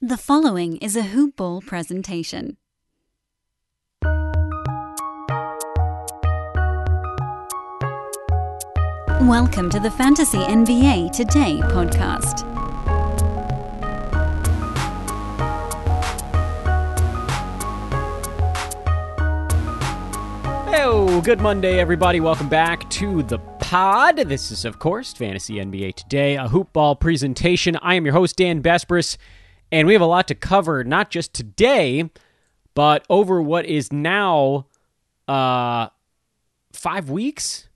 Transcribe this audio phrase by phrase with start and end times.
[0.00, 2.56] The following is a Hoop Ball presentation.
[9.22, 12.44] Welcome to the Fantasy NBA Today podcast.
[20.66, 22.20] Hello, good Monday, everybody.
[22.20, 24.18] Welcome back to the pod.
[24.18, 27.74] This is, of course, Fantasy NBA Today, a hoop ball presentation.
[27.82, 29.16] I am your host, Dan Besbris,
[29.70, 32.10] and we have a lot to cover, not just today,
[32.74, 34.66] but over what is now
[35.26, 35.88] uh,
[36.72, 37.68] five weeks,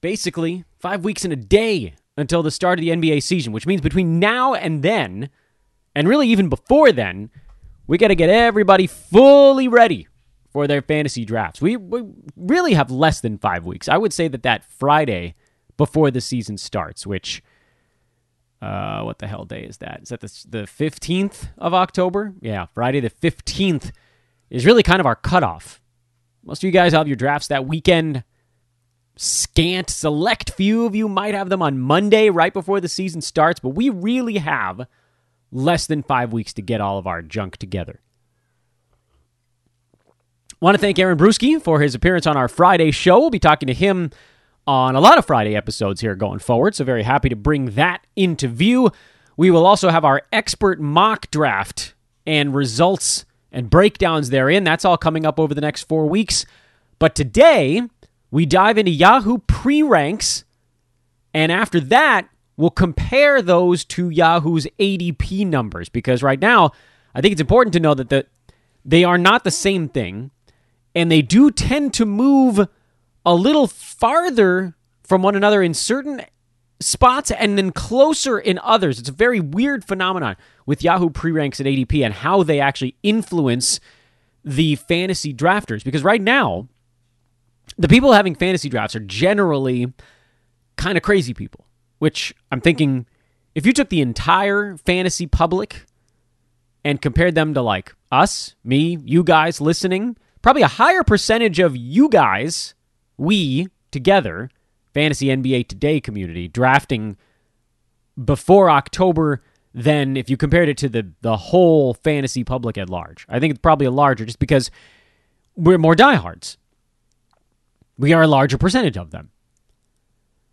[0.00, 3.80] basically, five weeks in a day until the start of the NBA season, which means
[3.80, 5.30] between now and then,
[5.94, 7.30] and really even before then,
[7.86, 10.06] we got to get everybody fully ready
[10.52, 11.62] for their fantasy drafts.
[11.62, 12.02] We, we
[12.36, 13.88] really have less than five weeks.
[13.88, 15.34] I would say that that Friday
[15.76, 17.42] before the season starts, which,
[18.62, 20.00] uh, what the hell day is that?
[20.02, 22.34] Is that the, the 15th of October?
[22.40, 23.92] Yeah, Friday the 15th
[24.50, 25.80] is really kind of our cutoff.
[26.44, 28.24] Most of you guys have your drafts that weekend.
[29.16, 33.60] Scant, select few of you might have them on Monday right before the season starts,
[33.60, 34.86] but we really have
[35.52, 38.00] less than five weeks to get all of our junk together.
[40.60, 43.18] Want to thank Aaron Bruski for his appearance on our Friday show.
[43.18, 44.10] We'll be talking to him
[44.66, 48.06] on a lot of Friday episodes here going forward, so very happy to bring that
[48.16, 48.90] into view.
[49.36, 51.94] We will also have our expert mock draft
[52.26, 54.64] and results and breakdowns therein.
[54.64, 56.46] That's all coming up over the next four weeks.
[56.98, 57.82] But today,
[58.30, 60.44] we dive into Yahoo pre ranks,
[61.32, 66.72] and after that, we'll compare those to Yahoo's ADP numbers because right now,
[67.14, 68.26] I think it's important to know that the,
[68.84, 70.30] they are not the same thing
[70.94, 72.68] and they do tend to move
[73.24, 76.22] a little farther from one another in certain
[76.80, 78.98] spots and then closer in others.
[78.98, 83.80] It's a very weird phenomenon with Yahoo pre-ranks and ADP and how they actually influence
[84.44, 86.68] the fantasy drafters because right now
[87.76, 89.92] the people having fantasy drafts are generally
[90.76, 91.66] kind of crazy people,
[91.98, 93.06] which I'm thinking
[93.54, 95.84] if you took the entire fantasy public
[96.84, 101.76] and compared them to like us, me, you guys listening, probably a higher percentage of
[101.76, 102.74] you guys,
[103.20, 104.50] we together,
[104.94, 107.16] Fantasy NBA Today community, drafting
[108.22, 109.42] before October
[109.72, 113.24] than if you compared it to the, the whole fantasy public at large.
[113.28, 114.70] I think it's probably a larger just because
[115.54, 116.58] we're more diehards.
[117.96, 119.30] We are a larger percentage of them.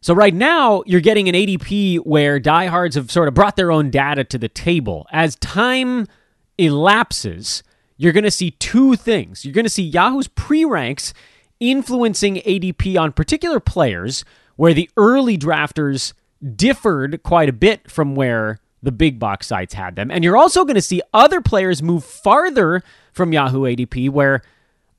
[0.01, 3.89] So right now, you're getting an ADP where diehards have sort of brought their own
[3.89, 5.07] data to the table.
[5.11, 6.05] As time
[6.57, 7.63] elapses,
[7.97, 9.43] you're going to see two things.
[9.43, 11.13] You're going to see Yahoo's pre ranks
[11.59, 14.23] influencing ADP on particular players
[14.55, 16.13] where the early drafters
[16.55, 20.11] differed quite a bit from where the big box sites had them.
[20.11, 24.41] And you're also going to see other players move farther from Yahoo ADP where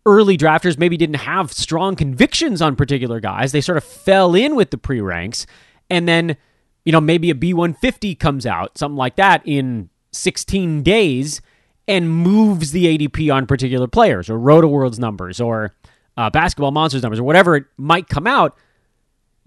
[0.04, 3.52] early drafters maybe didn't have strong convictions on particular guys.
[3.52, 5.46] They sort of fell in with the pre ranks.
[5.90, 6.36] And then,
[6.84, 11.40] you know, maybe a B150 comes out, something like that, in 16 days
[11.86, 15.74] and moves the ADP on particular players or Rotoworld's numbers or
[16.18, 18.58] uh, Basketball Monsters numbers or whatever it might come out.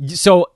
[0.08, 0.52] So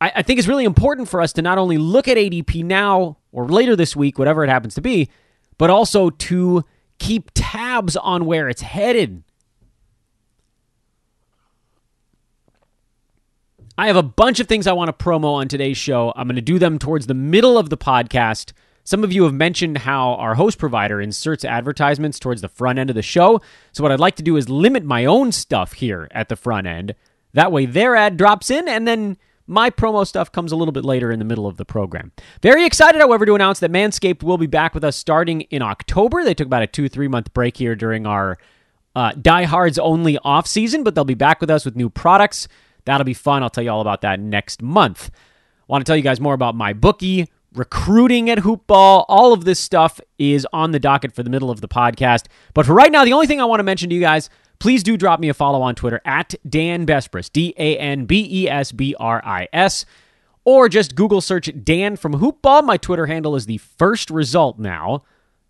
[0.00, 3.18] I, I think it's really important for us to not only look at ADP now
[3.32, 5.10] or later this week, whatever it happens to be,
[5.58, 6.64] but also to
[7.00, 9.24] keep tabs on where it's headed.
[13.76, 16.12] I have a bunch of things I want to promo on today's show.
[16.14, 18.52] I'm going to do them towards the middle of the podcast.
[18.88, 22.88] Some of you have mentioned how our host provider inserts advertisements towards the front end
[22.88, 23.42] of the show.
[23.70, 26.66] So, what I'd like to do is limit my own stuff here at the front
[26.66, 26.94] end.
[27.34, 30.86] That way, their ad drops in, and then my promo stuff comes a little bit
[30.86, 32.12] later in the middle of the program.
[32.40, 36.24] Very excited, however, to announce that Manscaped will be back with us starting in October.
[36.24, 38.38] They took about a two, three month break here during our
[38.96, 42.48] uh, diehards only off season, but they'll be back with us with new products.
[42.86, 43.42] That'll be fun.
[43.42, 45.10] I'll tell you all about that next month.
[45.66, 49.04] Want to tell you guys more about my bookie recruiting at Hoopball.
[49.08, 52.26] All of this stuff is on the docket for the middle of the podcast.
[52.54, 54.82] But for right now, the only thing I want to mention to you guys, please
[54.82, 58.48] do drop me a follow on Twitter at Dan Besbris, D A N B E
[58.48, 59.84] S B R I S,
[60.44, 62.64] or just Google search Dan from Hoopball.
[62.64, 65.02] My Twitter handle is the first result now.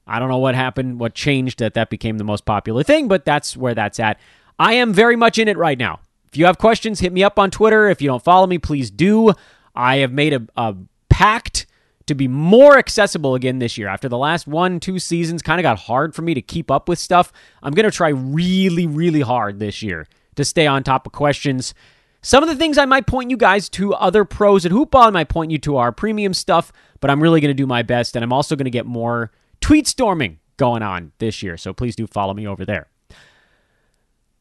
[0.07, 3.25] I don't know what happened, what changed that that became the most popular thing, but
[3.25, 4.19] that's where that's at.
[4.59, 6.01] I am very much in it right now.
[6.27, 7.89] If you have questions, hit me up on Twitter.
[7.89, 9.33] If you don't follow me, please do.
[9.75, 10.75] I have made a, a
[11.09, 11.67] pact
[12.09, 13.89] to be more accessible again this year.
[13.89, 16.89] After the last one, two seasons kind of got hard for me to keep up
[16.89, 17.33] with stuff.
[17.63, 20.07] I'm going to try really, really hard this year
[20.37, 21.75] to stay on top of questions.
[22.23, 25.07] Some of the things I might point you guys to other pros at Hoopball.
[25.07, 27.83] I might point you to our premium stuff, but I'm really going to do my
[27.83, 28.17] best.
[28.17, 31.57] And I'm also going to get more tweet storming going on this year.
[31.57, 32.89] So please do follow me over there.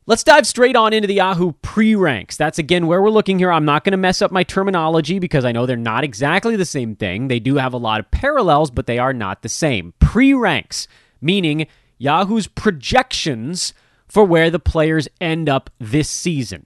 [0.10, 2.38] Let's dive straight on into the Yahoo pre ranks.
[2.38, 3.52] That's again where we're looking here.
[3.52, 6.64] I'm not going to mess up my terminology because I know they're not exactly the
[6.64, 7.28] same thing.
[7.28, 9.94] They do have a lot of parallels, but they are not the same.
[10.00, 10.88] Pre ranks,
[11.20, 11.68] meaning
[11.98, 13.74] Yahoo's projections
[14.08, 16.66] for where the players end up this season.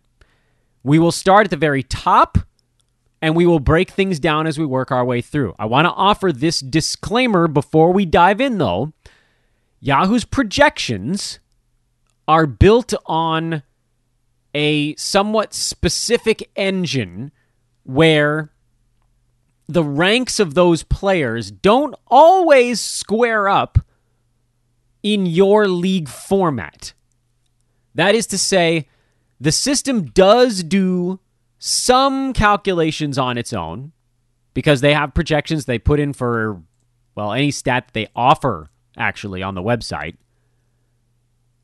[0.84, 2.38] We will start at the very top
[3.24, 5.56] and we will break things down as we work our way through.
[5.58, 8.94] I want to offer this disclaimer before we dive in, though.
[9.80, 11.40] Yahoo's projections
[12.32, 13.62] are built on
[14.56, 17.30] a somewhat specific engine
[17.84, 18.54] where
[19.68, 23.80] the ranks of those players don't always square up
[25.04, 26.94] in your league format.
[27.96, 28.88] That is to say,
[29.42, 31.20] the system does do
[31.60, 33.92] some calculations on its own
[34.54, 36.62] because they have projections they put in for,
[37.14, 40.16] well, any stat they offer actually on the website.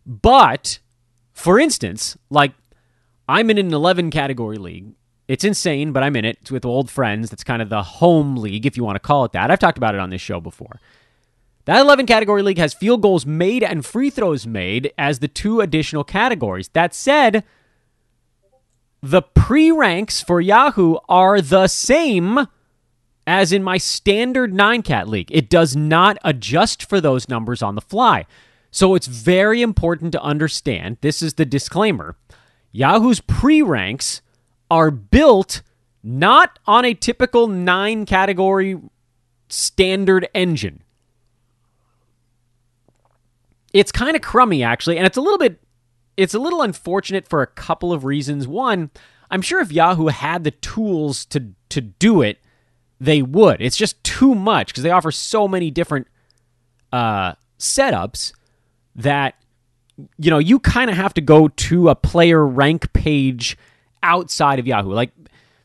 [0.08, 0.80] But
[1.34, 2.54] for instance, like
[3.30, 4.94] I'm in an 11 category league.
[5.28, 6.38] It's insane, but I'm in it.
[6.42, 7.30] It's with old friends.
[7.30, 9.52] That's kind of the home league, if you want to call it that.
[9.52, 10.80] I've talked about it on this show before.
[11.66, 15.60] That 11 category league has field goals made and free throws made as the two
[15.60, 16.70] additional categories.
[16.70, 17.44] That said,
[19.04, 22.48] the pre ranks for Yahoo are the same
[23.28, 25.30] as in my standard 9 cat league.
[25.30, 28.26] It does not adjust for those numbers on the fly.
[28.78, 32.16] So it's very important to understand this is the disclaimer
[32.72, 34.22] Yahoo's pre ranks
[34.70, 35.64] are built
[36.04, 38.80] not on a typical nine category
[39.50, 40.84] standard engine.
[43.74, 45.60] It's kind of crummy actually, and it's a little bit
[46.16, 48.48] it's a little unfortunate for a couple of reasons.
[48.48, 48.92] One,
[49.32, 52.38] I'm sure if Yahoo had the tools to to do it,
[53.02, 53.60] they would.
[53.60, 56.06] It's just too much because they offer so many different
[56.94, 58.34] uh, setups
[58.98, 59.36] that
[60.18, 63.58] you know you kind of have to go to a player rank page
[64.04, 64.92] outside of Yahoo.
[64.92, 65.12] Like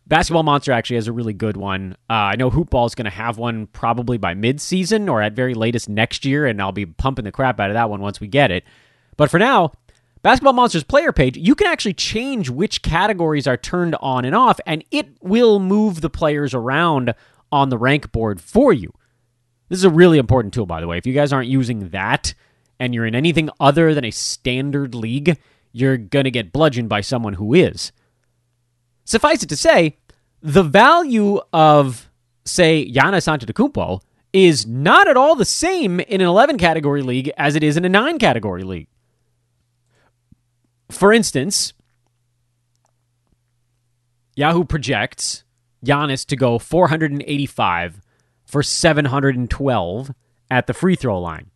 [0.07, 1.97] Basketball Monster actually has a really good one.
[2.11, 5.55] Uh, I know Hoopball is going to have one probably by mid-season or at very
[5.55, 8.27] latest next year, and I'll be pumping the crap out of that one once we
[8.27, 8.65] get it.
[9.17, 9.73] But for now,
[10.23, 14.61] Basketball Monster's player page, you can actually change which categories are turned on and off,
[14.67, 17.15] and it will move the players around
[17.51, 18.93] on the rank board for you.
[19.69, 20.99] This is a really important tool, by the way.
[20.99, 22.35] If you guys aren't using that,
[22.83, 25.39] and you're in anything other than a standard league,
[25.71, 27.93] you're going to get bludgeoned by someone who is.
[29.05, 29.99] Suffice it to say,
[30.41, 32.11] the value of,
[32.45, 34.01] say, Giannis Antetokounmpo
[34.33, 37.85] is not at all the same in an 11 category league as it is in
[37.85, 38.89] a 9 category league.
[40.91, 41.75] For instance,
[44.35, 45.45] Yahoo projects
[45.87, 48.01] Giannis to go 485
[48.45, 50.11] for 712
[50.51, 51.52] at the free throw line.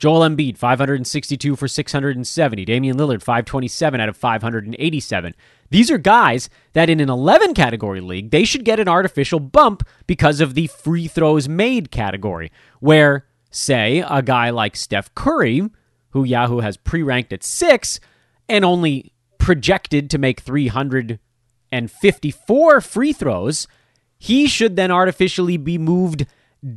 [0.00, 2.64] Joel Embiid, 562 for 670.
[2.64, 5.34] Damian Lillard, 527 out of 587.
[5.68, 9.86] These are guys that in an 11 category league, they should get an artificial bump
[10.06, 12.50] because of the free throws made category,
[12.80, 15.68] where, say, a guy like Steph Curry,
[16.12, 18.00] who Yahoo has pre ranked at six
[18.48, 23.68] and only projected to make 354 free throws,
[24.16, 26.24] he should then artificially be moved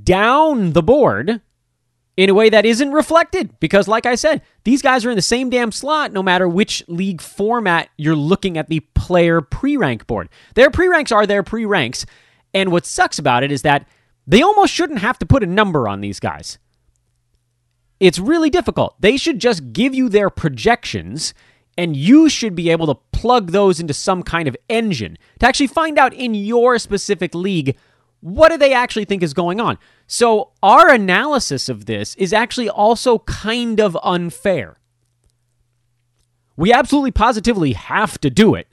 [0.04, 1.40] down the board
[2.16, 3.60] in a way that isn't reflected.
[3.60, 6.84] Because like i said these guys are in the same damn slot no matter which
[6.88, 10.30] league format you're looking at the player pre-rank board.
[10.56, 12.06] Their pre-ranks are their pre-ranks.
[12.54, 13.88] And what sucks about it is that
[14.28, 16.58] they almost shouldn't have to put a number on these guys.
[18.00, 18.96] It's really difficult.
[19.00, 21.34] They should just give you their projections
[21.78, 25.18] and you should be able to plug those into some kind of engine.
[25.40, 27.76] To actually find out in your specific league
[28.24, 29.78] what do they actually think is going on?
[30.08, 34.78] So, our analysis of this is actually also kind of unfair.
[36.56, 38.68] We absolutely positively have to do it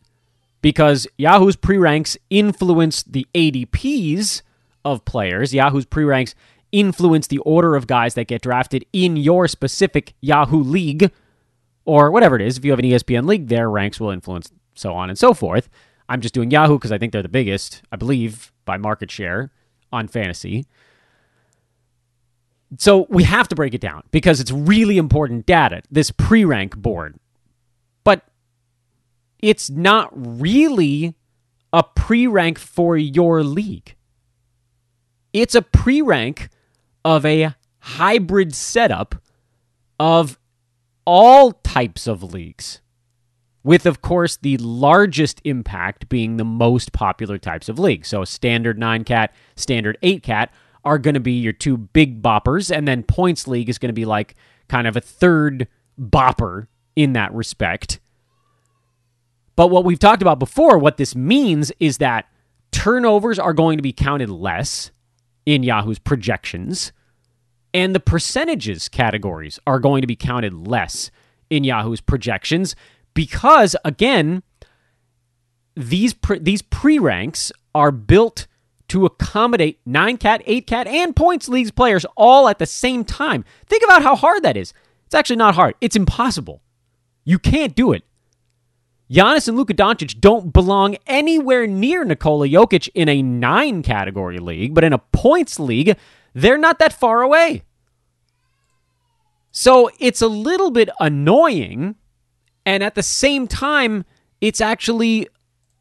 [0.63, 4.43] because Yahoo's pre ranks influence the ADPs
[4.85, 5.53] of players.
[5.53, 6.37] Yahoo's pre ranks
[6.71, 11.11] influence the order of guys that get drafted in your specific Yahoo league
[11.85, 12.57] or whatever it is.
[12.57, 15.69] If you have an ESPN league, their ranks will influence so on and so forth.
[16.09, 19.51] I'm just doing Yahoo because I think they're the biggest, I believe, by market share
[19.93, 20.65] on fantasy.
[22.79, 26.77] So we have to break it down because it's really important data, this pre rank
[26.77, 27.17] board.
[28.05, 28.23] But
[29.41, 31.17] it's not really
[31.73, 33.97] a pre rank for your league,
[35.33, 36.49] it's a pre rank
[37.05, 39.17] of a hybrid setup
[39.99, 40.39] of
[41.05, 42.81] all types of leagues
[43.63, 48.09] with, of course, the largest impact being the most popular types of leagues.
[48.09, 50.53] So, standard 9 cat, standard 8 cat
[50.85, 53.95] are going to be your two big boppers, and then points league is going to
[53.95, 54.35] be like
[54.69, 58.01] kind of a third bopper in that respect.
[59.57, 62.27] But what we've talked about before, what this means is that
[62.73, 64.91] turnovers are going to be counted less
[65.45, 66.93] in Yahoo's projections,
[67.75, 71.11] and the percentages categories are going to be counted less
[71.51, 72.75] in Yahoo's projections
[73.15, 74.43] because, again,
[75.77, 78.47] these pre- these pre ranks are built
[78.89, 83.45] to accommodate nine cat, eight cat, and points leagues players all at the same time.
[83.67, 84.73] Think about how hard that is.
[85.07, 85.75] It's actually not hard.
[85.81, 86.61] It's impossible.
[87.25, 88.03] You can't do it.
[89.11, 94.73] Giannis and Luka Doncic don't belong anywhere near Nikola Jokic in a nine category league,
[94.73, 95.97] but in a points league,
[96.33, 97.63] they're not that far away.
[99.51, 101.97] So it's a little bit annoying,
[102.65, 104.05] and at the same time,
[104.41, 105.29] it's actually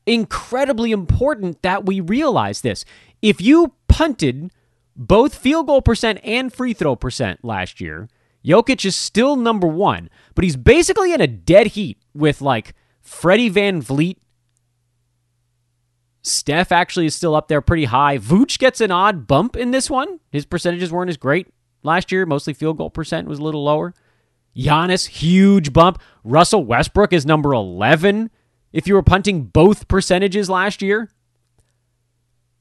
[0.06, 2.86] incredibly important that we realize this.
[3.22, 4.52] If you punted
[4.96, 8.10] both field goal percent and free throw percent last year,
[8.46, 13.52] Jokic is still number one, but he's basically in a dead heat with like Freddie
[13.52, 14.18] VanVleet.
[16.22, 18.18] Steph actually is still up there pretty high.
[18.18, 20.20] Vooch gets an odd bump in this one.
[20.32, 21.48] His percentages weren't as great
[21.84, 22.26] last year.
[22.26, 23.94] Mostly field goal percent was a little lower.
[24.56, 26.02] Giannis, huge bump.
[26.24, 28.30] Russell Westbrook is number 11
[28.74, 31.10] if you were punting both percentages last year.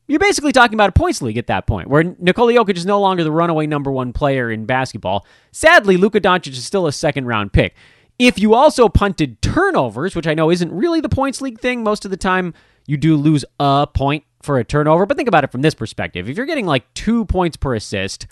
[0.07, 2.99] You're basically talking about a points league at that point, where Nikola Jokic is no
[2.99, 5.27] longer the runaway number one player in basketball.
[5.53, 7.75] Sadly, Luka Doncic is still a second round pick.
[8.19, 12.07] If you also punted turnovers, which I know isn't really the points league thing, most
[12.07, 12.55] of the time
[12.87, 15.05] you do lose a point for a turnover.
[15.05, 16.29] But think about it from this perspective.
[16.29, 18.27] If you're getting like two points per assist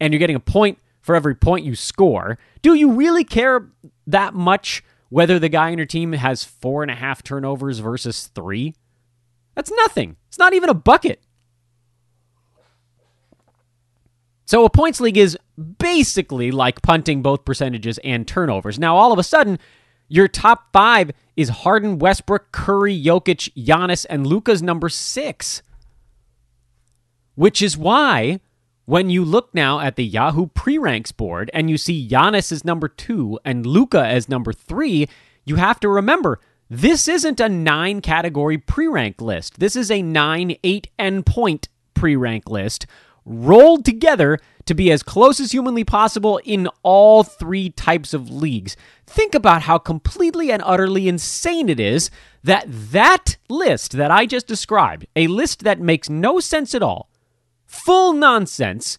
[0.00, 3.70] and you're getting a point for every point you score, do you really care
[4.06, 8.26] that much whether the guy on your team has four and a half turnovers versus
[8.34, 8.74] three.
[9.54, 10.16] That's nothing.
[10.28, 11.22] It's not even a bucket.
[14.44, 15.36] So a points league is
[15.78, 18.78] basically like punting both percentages and turnovers.
[18.78, 19.58] Now, all of a sudden,
[20.08, 25.62] your top five is Harden, Westbrook, Curry, Jokic, Giannis, and Luka's number six.
[27.34, 28.40] Which is why
[28.86, 32.64] when you look now at the Yahoo pre ranks board and you see Giannis as
[32.64, 35.08] number two and Luka as number three,
[35.44, 36.40] you have to remember
[36.70, 39.58] this isn't a nine category pre rank list.
[39.60, 42.86] This is a nine, eight, and point pre rank list
[43.24, 48.76] rolled together to be as close as humanly possible in all three types of leagues.
[49.04, 52.10] Think about how completely and utterly insane it is
[52.44, 57.10] that that list that I just described, a list that makes no sense at all,
[57.84, 58.98] full nonsense,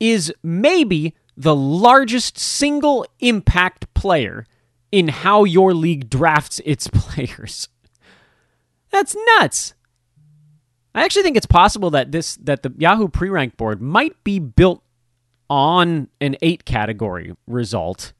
[0.00, 4.46] is maybe the largest single impact player
[4.90, 7.68] in how your league drafts its players.
[8.90, 9.74] That's nuts.
[10.94, 14.82] I actually think it's possible that this that the Yahoo pre-rank board might be built
[15.50, 18.12] on an 8 category result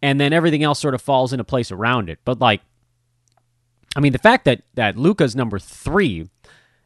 [0.00, 2.18] and then everything else sort of falls into place around it.
[2.24, 2.60] But like
[3.96, 6.28] I mean the fact that that Luka's number 3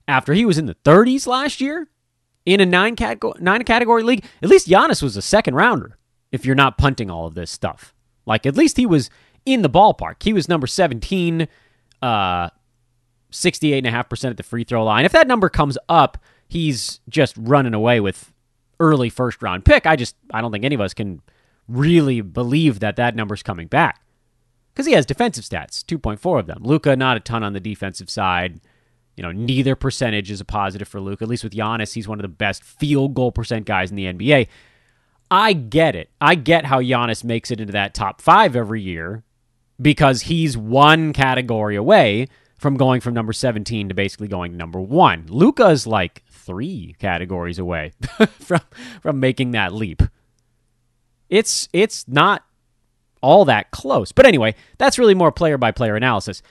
[0.08, 1.88] after he was in the 30s last year
[2.44, 5.98] in a nine, category, nine category league, at least Giannis was a second rounder
[6.32, 7.94] if you're not punting all of this stuff.
[8.24, 9.10] Like, at least he was
[9.44, 10.22] in the ballpark.
[10.22, 11.48] He was number 17,
[12.02, 12.50] uh,
[13.30, 15.04] 68.5% at the free throw line.
[15.04, 18.32] If that number comes up, he's just running away with
[18.78, 19.86] early first round pick.
[19.86, 21.22] I just, I don't think any of us can
[21.68, 24.02] really believe that that number's coming back
[24.72, 26.62] because he has defensive stats, 2.4 of them.
[26.62, 28.60] Luka, not a ton on the defensive side.
[29.16, 31.22] You know, neither percentage is a positive for Luke.
[31.22, 34.04] At least with Giannis, he's one of the best field goal percent guys in the
[34.04, 34.48] NBA.
[35.30, 36.10] I get it.
[36.20, 39.24] I get how Giannis makes it into that top five every year
[39.80, 45.26] because he's one category away from going from number 17 to basically going number one.
[45.28, 47.92] Luka's like three categories away
[48.38, 48.60] from
[49.00, 50.02] from making that leap.
[51.28, 52.44] It's it's not
[53.22, 54.12] all that close.
[54.12, 56.42] But anyway, that's really more player by player analysis.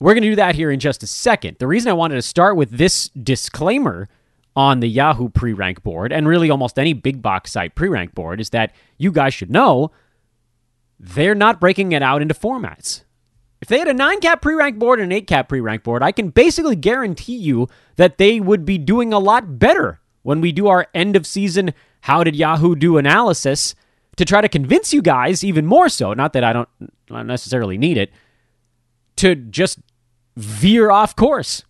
[0.00, 1.58] We're going to do that here in just a second.
[1.58, 4.08] The reason I wanted to start with this disclaimer
[4.56, 8.14] on the Yahoo pre rank board, and really almost any big box site pre rank
[8.14, 9.92] board, is that you guys should know
[10.98, 13.04] they're not breaking it out into formats.
[13.60, 15.82] If they had a 9 cap pre rank board and an 8 cap pre rank
[15.82, 20.40] board, I can basically guarantee you that they would be doing a lot better when
[20.40, 23.74] we do our end of season How Did Yahoo Do analysis
[24.16, 26.14] to try to convince you guys even more so.
[26.14, 26.68] Not that I don't
[27.10, 28.10] necessarily need it
[29.16, 29.78] to just
[30.40, 31.64] veer off course.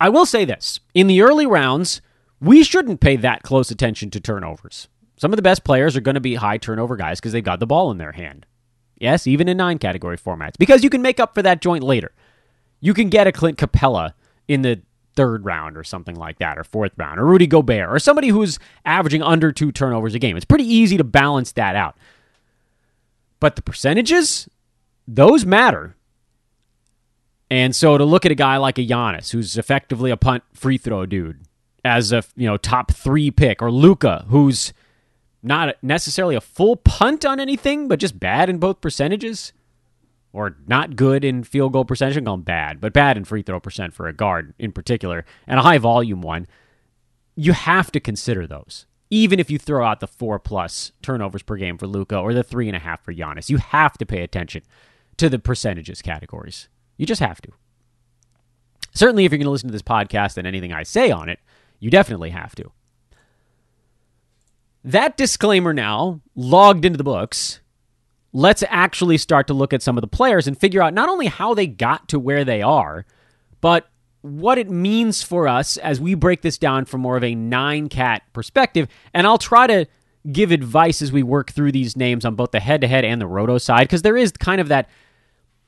[0.00, 2.02] I will say this in the early rounds,
[2.40, 4.88] we shouldn't pay that close attention to turnovers.
[5.16, 7.60] Some of the best players are going to be high turnover guys because they've got
[7.60, 8.44] the ball in their hand.
[8.98, 12.12] Yes, even in nine category formats, because you can make up for that joint later.
[12.80, 14.14] You can get a Clint Capela
[14.48, 14.82] in the
[15.14, 18.58] third round or something like that, or fourth round, or Rudy Gobert, or somebody who's
[18.84, 20.36] averaging under two turnovers a game.
[20.36, 21.96] It's pretty easy to balance that out.
[23.38, 24.48] But the percentages,
[25.06, 25.96] those matter.
[27.50, 30.78] And so to look at a guy like a Giannis, who's effectively a punt free
[30.78, 31.44] throw dude,
[31.84, 34.72] as a you know top three pick, or Luka, who's
[35.42, 39.52] not necessarily a full punt on anything, but just bad in both percentages,
[40.32, 42.16] or not good in field goal percentage.
[42.16, 45.58] I'm going bad, but bad in free throw percent for a guard in particular, and
[45.58, 46.46] a high volume one.
[47.34, 51.56] You have to consider those, even if you throw out the four plus turnovers per
[51.56, 53.50] game for Luka or the three and a half for Giannis.
[53.50, 54.62] You have to pay attention
[55.16, 56.68] to the percentages categories.
[56.96, 57.52] You just have to.
[58.94, 61.38] Certainly, if you're going to listen to this podcast and anything I say on it,
[61.80, 62.70] you definitely have to.
[64.84, 67.60] That disclaimer now logged into the books.
[68.32, 71.26] Let's actually start to look at some of the players and figure out not only
[71.26, 73.06] how they got to where they are,
[73.60, 73.88] but
[74.22, 77.88] what it means for us as we break this down from more of a nine
[77.88, 78.88] cat perspective.
[79.12, 79.86] And I'll try to
[80.30, 83.20] give advice as we work through these names on both the head to head and
[83.20, 84.88] the roto side, because there is kind of that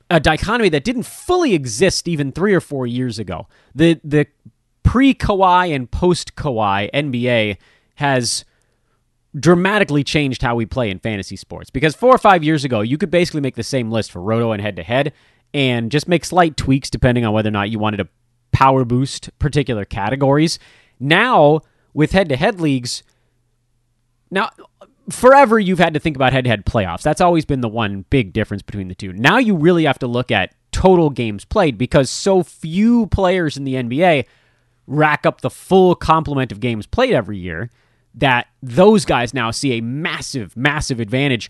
[0.09, 3.47] a dichotomy that didn't fully exist even three or four years ago.
[3.73, 4.27] The the
[4.83, 7.57] pre Kawhi and post Kawhi NBA
[7.95, 8.45] has
[9.37, 11.69] dramatically changed how we play in fantasy sports.
[11.69, 14.51] Because four or five years ago, you could basically make the same list for roto
[14.51, 15.11] and head to head
[15.53, 18.07] and just make slight tweaks depending on whether or not you wanted to
[18.51, 20.59] power boost particular categories.
[20.99, 21.61] Now,
[21.93, 23.03] with head to head leagues,
[24.35, 24.51] now
[25.09, 27.01] forever you've had to think about head to head playoffs.
[27.01, 29.13] That's always been the one big difference between the two.
[29.13, 33.63] Now you really have to look at total games played because so few players in
[33.63, 34.25] the NBA
[34.87, 37.69] rack up the full complement of games played every year,
[38.13, 41.49] that those guys now see a massive, massive advantage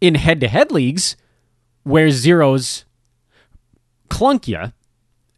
[0.00, 1.16] in head to head leagues
[1.82, 2.84] where zeros
[4.08, 4.72] clunk you.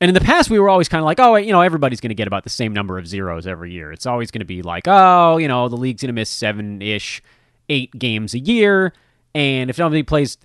[0.01, 2.09] And in the past, we were always kind of like, oh, you know, everybody's going
[2.11, 3.93] to get about the same number of zeros every year.
[3.93, 6.81] It's always going to be like, oh, you know, the league's going to miss seven
[6.81, 7.23] ish,
[7.69, 8.95] eight games a year.
[9.35, 10.39] And if somebody plays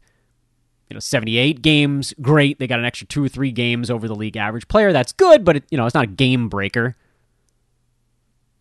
[0.89, 4.15] you know 78 games great they got an extra two or three games over the
[4.15, 6.95] league average player that's good but it, you know it's not a game breaker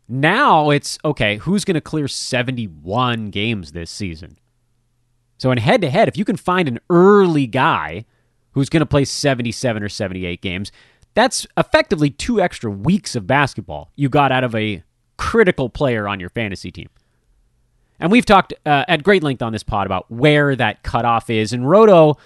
[0.09, 4.39] now it's okay who's going to clear 71 games this season
[5.39, 8.05] so in head to head if you can find an early guy
[8.55, 10.73] who's going to play 77 or 78 games
[11.15, 14.83] that's effectively two extra weeks of basketball you got out of a
[15.17, 16.89] critical player on your fantasy team
[18.01, 21.53] and we've talked uh, at great length on this pod about where that cutoff is.
[21.53, 22.19] And Roto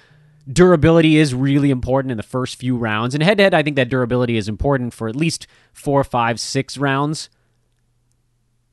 [0.50, 3.14] durability is really important in the first few rounds.
[3.14, 6.40] And head to head, I think that durability is important for at least four, five,
[6.40, 7.28] six rounds.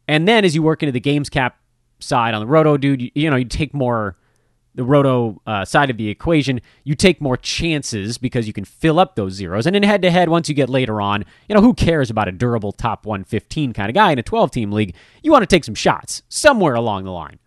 [0.07, 1.59] And then as you work into the games cap
[1.99, 4.15] side on the Roto, dude, you, you know, you take more
[4.75, 8.99] the roto uh, side of the equation, you take more chances because you can fill
[8.99, 9.65] up those zeros.
[9.65, 12.27] And in head to head, once you get later on, you know, who cares about
[12.27, 14.95] a durable top 115 kind of guy in a 12 team league?
[15.23, 17.39] You want to take some shots somewhere along the line.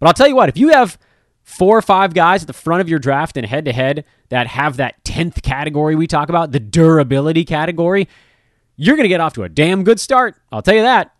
[0.00, 0.98] But I'll tell you what, if you have
[1.42, 4.46] four or five guys at the front of your draft in head to head that
[4.46, 8.08] have that 10th category we talk about, the durability category,
[8.76, 10.36] you're going to get off to a damn good start.
[10.50, 11.14] I'll tell you that.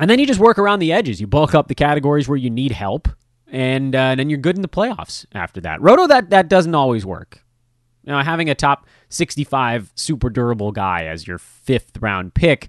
[0.00, 1.20] And then you just work around the edges.
[1.20, 3.08] You bulk up the categories where you need help,
[3.46, 5.80] and, uh, and then you're good in the playoffs after that.
[5.80, 7.44] Roto, that, that doesn't always work.
[8.04, 12.68] Know, having a top 65 super durable guy as your fifth round pick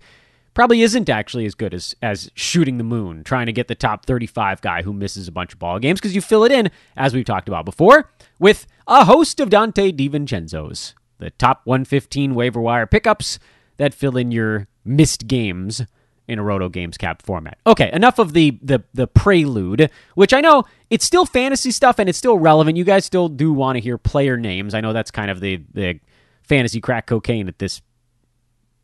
[0.53, 4.05] probably isn't actually as good as as shooting the moon, trying to get the top
[4.05, 7.13] 35 guy who misses a bunch of ball games because you fill it in, as
[7.13, 12.85] we've talked about before, with a host of Donte DiVincenzo's, the top 115 waiver wire
[12.85, 13.39] pickups
[13.77, 15.83] that fill in your missed games
[16.31, 17.57] in a Roto Games Cap format.
[17.67, 22.07] Okay, enough of the the the prelude, which I know it's still fantasy stuff and
[22.07, 22.77] it's still relevant.
[22.77, 24.73] You guys still do want to hear player names.
[24.73, 25.99] I know that's kind of the the
[26.43, 27.81] fantasy crack cocaine at this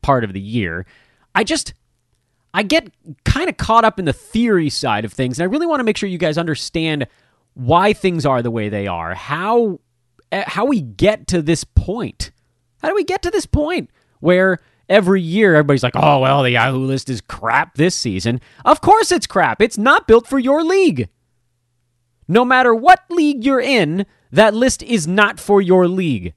[0.02, 0.86] part of the year.
[1.34, 1.74] I just
[2.54, 2.92] I get
[3.24, 5.84] kind of caught up in the theory side of things, and I really want to
[5.84, 7.08] make sure you guys understand
[7.54, 9.80] why things are the way they are, how
[10.32, 12.32] eh, how we get to this point.
[12.82, 16.52] How do we get to this point where every year everybody's like, oh, well, the
[16.52, 18.42] Yahoo list is crap this season.
[18.66, 19.62] Of course it's crap.
[19.62, 21.10] It's not built for your league.
[22.28, 26.34] No matter what league you're in, that list is not for your league.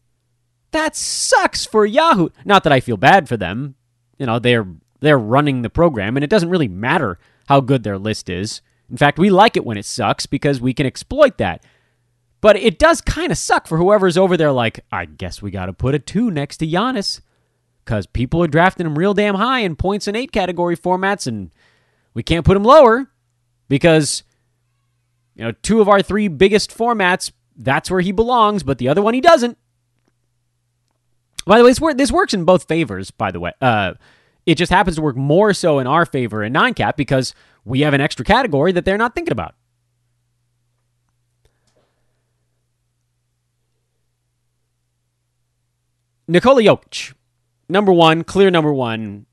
[0.71, 2.29] That sucks for Yahoo.
[2.45, 3.75] Not that I feel bad for them.
[4.19, 4.67] You know, they're
[5.01, 8.61] they're running the program and it doesn't really matter how good their list is.
[8.91, 11.65] In fact, we like it when it sucks because we can exploit that.
[12.41, 15.67] But it does kind of suck for whoever's over there like, I guess we got
[15.67, 17.21] to put a 2 next to Giannis
[17.91, 21.51] because people are drafting him real damn high in points and eight category formats, and
[22.15, 23.11] we can't put him lower
[23.69, 24.23] because
[25.35, 29.03] you know two of our three biggest formats that's where he belongs, but the other
[29.03, 29.59] one he doesn't.
[31.45, 33.51] By the way, this, this works in both favors, by the way.
[33.61, 33.95] Uh,
[34.47, 37.81] it just happens to work more so in our favor in nine cap because we
[37.81, 39.57] have an extra category that they're not thinking about.
[46.29, 47.15] Nikola Jokic,
[47.71, 49.27] number one, clear number one.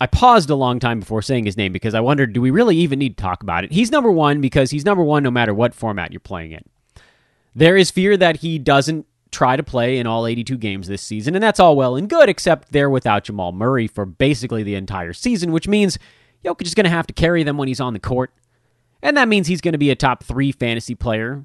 [0.00, 2.76] I paused a long time before saying his name because I wondered, do we really
[2.76, 3.72] even need to talk about it?
[3.72, 6.62] He's number one because he's number one no matter what format you're playing in.
[7.54, 11.34] There is fear that he doesn't try to play in all 82 games this season,
[11.34, 15.12] and that's all well and good, except they're without Jamal Murray for basically the entire
[15.12, 15.98] season, which means
[16.44, 18.32] Jokic is going to have to carry them when he's on the court.
[19.02, 21.44] And that means he's going to be a top three fantasy player,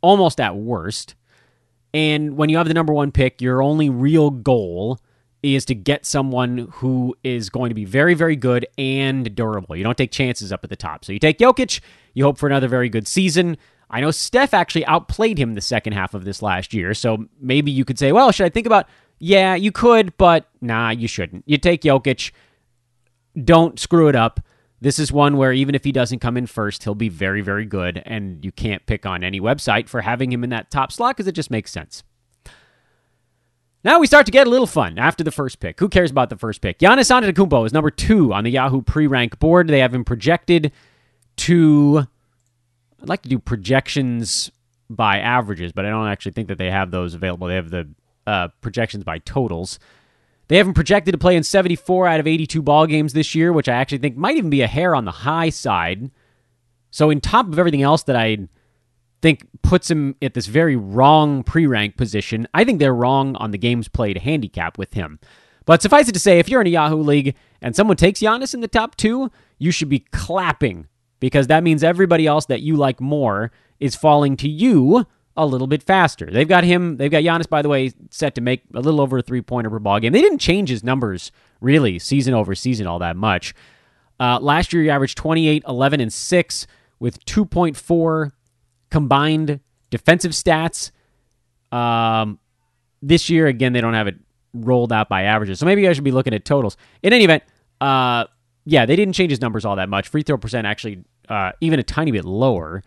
[0.00, 1.16] almost at worst.
[1.92, 5.00] And when you have the number one pick, your only real goal
[5.44, 9.76] is to get someone who is going to be very, very good and durable.
[9.76, 11.04] You don't take chances up at the top.
[11.04, 11.80] So you take Jokic,
[12.14, 13.56] you hope for another very good season.
[13.90, 16.94] I know Steph actually outplayed him the second half of this last year.
[16.94, 20.90] So maybe you could say, well, should I think about, yeah, you could, but nah,
[20.90, 21.44] you shouldn't.
[21.46, 22.32] You take Jokic,
[23.42, 24.40] don't screw it up.
[24.80, 27.64] This is one where even if he doesn't come in first, he'll be very, very
[27.64, 31.16] good, and you can't pick on any website for having him in that top slot
[31.16, 32.02] because it just makes sense.
[33.84, 35.78] Now we start to get a little fun after the first pick.
[35.78, 36.78] Who cares about the first pick?
[36.78, 39.68] Giannis Antetokounmpo is number two on the Yahoo pre-rank board.
[39.68, 40.72] They have him projected
[41.36, 42.06] to.
[43.02, 44.50] I'd like to do projections
[44.88, 47.46] by averages, but I don't actually think that they have those available.
[47.46, 47.90] They have the
[48.26, 49.78] uh, projections by totals.
[50.48, 53.52] They have him projected to play in 74 out of 82 ball games this year,
[53.52, 56.10] which I actually think might even be a hair on the high side.
[56.90, 58.48] So, in top of everything else that I
[59.24, 63.58] think puts him at this very wrong pre-rank position, I think they're wrong on the
[63.58, 65.18] games played handicap with him.
[65.64, 68.52] But suffice it to say, if you're in a Yahoo league and someone takes Giannis
[68.52, 70.88] in the top two, you should be clapping
[71.20, 75.06] because that means everybody else that you like more is falling to you
[75.38, 76.26] a little bit faster.
[76.30, 79.16] They've got him, they've got Giannis, by the way, set to make a little over
[79.16, 80.12] a three pointer per ball game.
[80.12, 81.32] They didn't change his numbers
[81.62, 83.54] really season over season all that much.
[84.20, 86.66] Uh, last year, he averaged 28, 11, and 6
[87.00, 88.32] with 2.4
[88.94, 89.58] combined
[89.90, 90.92] defensive stats.
[91.72, 92.38] Um,
[93.02, 94.14] this year, again, they don't have it
[94.52, 95.58] rolled out by averages.
[95.58, 96.76] So maybe I should be looking at totals.
[97.02, 97.42] In any event,
[97.80, 98.26] uh,
[98.64, 100.06] yeah, they didn't change his numbers all that much.
[100.06, 102.84] Free throw percent actually uh, even a tiny bit lower.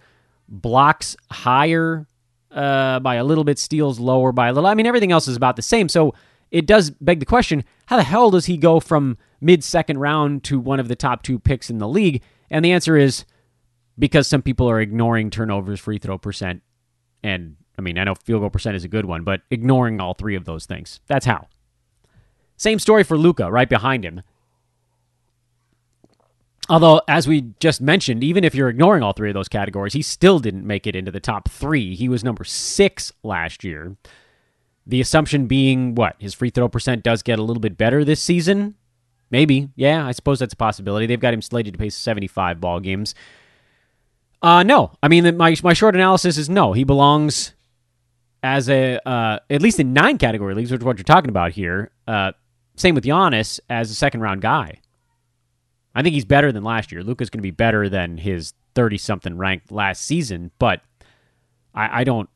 [0.48, 2.08] Blocks higher
[2.52, 4.70] uh, by a little bit, steals lower by a little.
[4.70, 5.90] I mean, everything else is about the same.
[5.90, 6.14] So
[6.52, 10.46] it does beg the question how the hell does he go from mid second round
[10.46, 12.24] to one of the top two picks in the league?
[12.50, 13.26] And the answer is
[13.98, 16.62] because some people are ignoring turnovers, free throw percent,
[17.24, 20.14] and I mean, I know field goal percent is a good one, but ignoring all
[20.14, 21.00] three of those things.
[21.08, 21.48] That's how.
[22.56, 24.22] Same story for Luka right behind him.
[26.70, 30.02] Although, as we just mentioned, even if you're ignoring all three of those categories, he
[30.02, 31.96] still didn't make it into the top three.
[31.96, 33.96] He was number six last year.
[34.86, 36.16] The assumption being what?
[36.20, 38.76] His free throw percent does get a little bit better this season?
[39.30, 39.70] Maybe.
[39.76, 41.06] Yeah, I suppose that's a possibility.
[41.06, 43.14] They've got him slated to play 75 ball games.
[44.42, 44.92] Uh, no.
[45.02, 46.74] I mean, my, my short analysis is no.
[46.74, 47.54] He belongs
[48.44, 51.52] as a, uh, at least in nine category leagues, which is what you're talking about
[51.52, 51.92] here.
[52.08, 52.32] Uh,
[52.76, 54.80] same with Giannis as a second round guy.
[55.96, 57.04] I think he's better than last year.
[57.04, 60.82] Luka's going to be better than his 30 something ranked last season, but
[61.74, 62.30] I, I don't.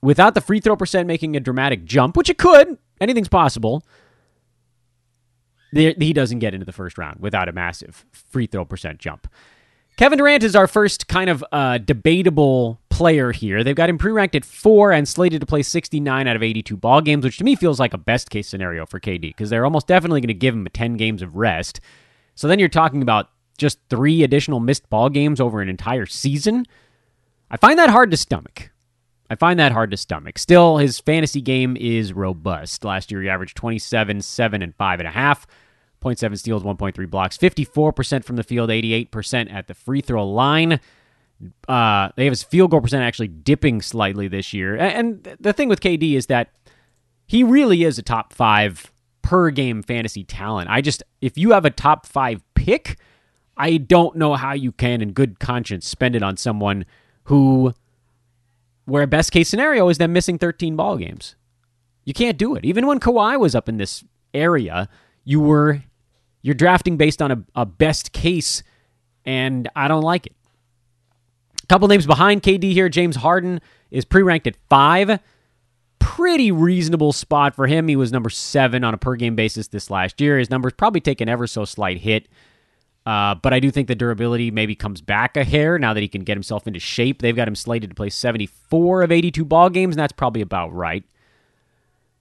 [0.00, 3.82] Without the free throw percent making a dramatic jump, which it could, anything's possible,
[5.72, 9.26] he doesn't get into the first round without a massive free throw percent jump.
[9.96, 13.62] Kevin Durant is our first kind of uh, debatable player here.
[13.62, 17.00] They've got him pre-ranked at four and slated to play 69 out of 82 ball
[17.00, 19.86] games, which to me feels like a best case scenario for KD because they're almost
[19.86, 21.80] definitely going to give him 10 games of rest.
[22.34, 26.66] So then you're talking about just three additional missed ball games over an entire season.
[27.50, 28.70] I find that hard to stomach.
[29.30, 30.38] I find that hard to stomach.
[30.38, 32.84] Still, his fantasy game is robust.
[32.84, 35.44] Last year, he averaged 27, 7, and 5.5.
[36.04, 40.80] 0.7 steals, 1.3 blocks, 54% from the field, 88% at the free throw line.
[41.68, 44.76] Uh, they have his field goal percent actually dipping slightly this year.
[44.76, 46.50] And the thing with KD is that
[47.26, 50.70] he really is a top five per game fantasy talent.
[50.70, 52.98] I just, if you have a top five pick,
[53.56, 56.84] I don't know how you can, in good conscience, spend it on someone
[57.24, 57.74] who,
[58.84, 61.36] where best case scenario is them missing 13 ball games.
[62.04, 62.64] You can't do it.
[62.64, 64.88] Even when Kawhi was up in this area,
[65.24, 65.82] you were
[66.44, 68.62] you're drafting based on a, a best case,
[69.24, 70.34] and I don't like it.
[71.62, 72.90] A couple names behind KD here.
[72.90, 75.18] James Harden is pre-ranked at five
[75.98, 77.88] pretty reasonable spot for him.
[77.88, 80.38] He was number seven on a per game basis this last year.
[80.38, 82.28] His numbers probably take an ever so slight hit.
[83.06, 86.08] Uh, but I do think the durability maybe comes back a hair now that he
[86.08, 87.22] can get himself into shape.
[87.22, 90.74] They've got him slated to play 74 of 82 ball games, and that's probably about
[90.74, 91.04] right.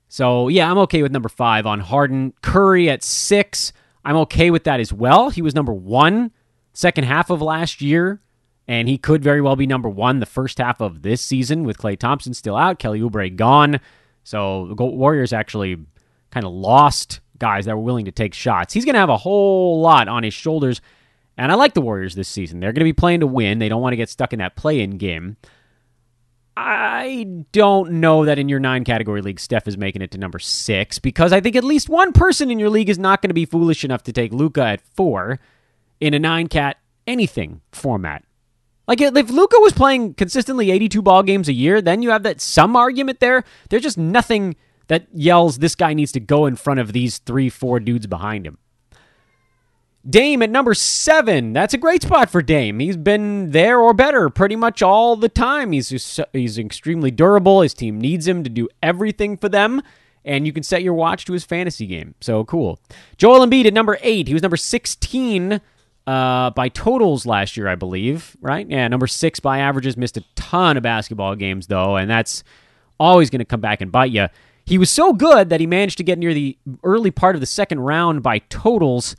[0.08, 2.34] So yeah, I'm okay with number five on Harden.
[2.42, 3.74] Curry at six,
[4.06, 5.30] I'm okay with that as well.
[5.30, 6.32] He was number one
[6.74, 8.20] second half of last year,
[8.68, 11.78] and he could very well be number one the first half of this season with
[11.78, 13.80] Klay Thompson still out, Kelly Oubre gone.
[14.24, 15.78] So the Warriors actually
[16.32, 18.74] kind of lost guys that were willing to take shots.
[18.74, 20.82] He's going to have a whole lot on his shoulders.
[21.38, 22.60] And I like the Warriors this season.
[22.60, 23.60] They're going to be playing to win.
[23.60, 25.38] They don't want to get stuck in that play in game.
[26.56, 30.40] I don't know that in your nine category league, Steph is making it to number
[30.40, 33.34] six because I think at least one person in your league is not going to
[33.34, 35.40] be foolish enough to take Luka at four
[36.00, 38.24] in a nine cat anything format.
[38.88, 42.42] Like if Luka was playing consistently 82 ball games a year, then you have that
[42.42, 43.44] some argument there.
[43.70, 44.56] There's just nothing
[44.88, 48.46] that yells this guy needs to go in front of these three, four dudes behind
[48.46, 48.58] him.
[50.10, 51.54] Dame at number seven.
[51.54, 52.80] That's a great spot for Dame.
[52.80, 55.72] He's been there or better pretty much all the time.
[55.72, 57.62] He's just, he's extremely durable.
[57.62, 59.82] His team needs him to do everything for them,
[60.26, 62.16] and you can set your watch to his fantasy game.
[62.20, 62.80] So cool.
[63.16, 64.28] Joel Embiid at number eight.
[64.28, 65.62] He was number sixteen
[66.06, 68.36] uh, by totals last year, I believe.
[68.42, 68.70] Right?
[68.70, 69.96] Yeah, number six by averages.
[69.96, 72.44] Missed a ton of basketball games though, and that's
[73.00, 74.28] always going to come back and bite you.
[74.66, 77.46] He was so good that he managed to get near the early part of the
[77.46, 79.16] second round by totals.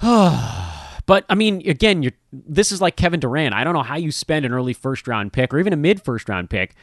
[1.06, 3.54] but I mean, again, you're, this is like Kevin Durant.
[3.54, 6.02] I don't know how you spend an early first round pick or even a mid
[6.02, 6.74] first round pick.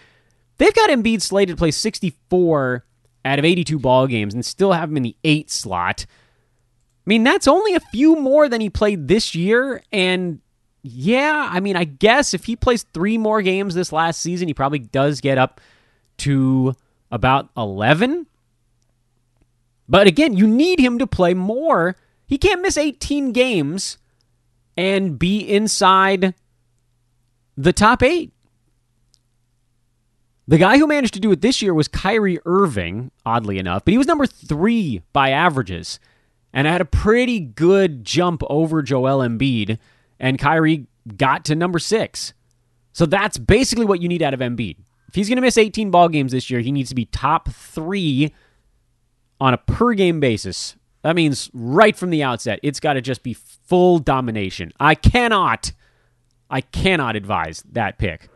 [0.58, 2.86] They've got Embiid slated to play 64
[3.26, 6.06] out of 82 ball games and still have him in the eight slot.
[7.06, 9.84] I mean, that's only a few more than he played this year.
[9.92, 10.42] And
[10.82, 14.54] yeah, I mean, I guess if he plays three more games this last season, he
[14.54, 15.62] probably does get up
[16.18, 16.76] to
[17.12, 18.28] about 11.
[19.88, 21.96] But again, you need him to play more
[22.28, 23.98] he can't miss 18 games
[24.78, 26.34] and be inside
[27.58, 28.32] the top eight.
[30.48, 33.94] The guy who managed to do it this year was Kyrie Irving, oddly enough, but
[33.94, 36.00] he was number three by averages
[36.54, 39.80] and had a pretty good jump over Joel Embiid,
[40.20, 40.86] and Kyrie
[41.18, 42.34] got to number six.
[42.94, 44.78] So that's basically what you need out of Embiid.
[45.08, 47.50] If he's going to miss 18 ball games this year, he needs to be top
[47.50, 48.34] three
[49.42, 50.76] on a per game basis
[51.06, 54.72] that means right from the outset, it's got to just be full domination.
[54.80, 55.72] I cannot,
[56.50, 58.28] I cannot advise that pick.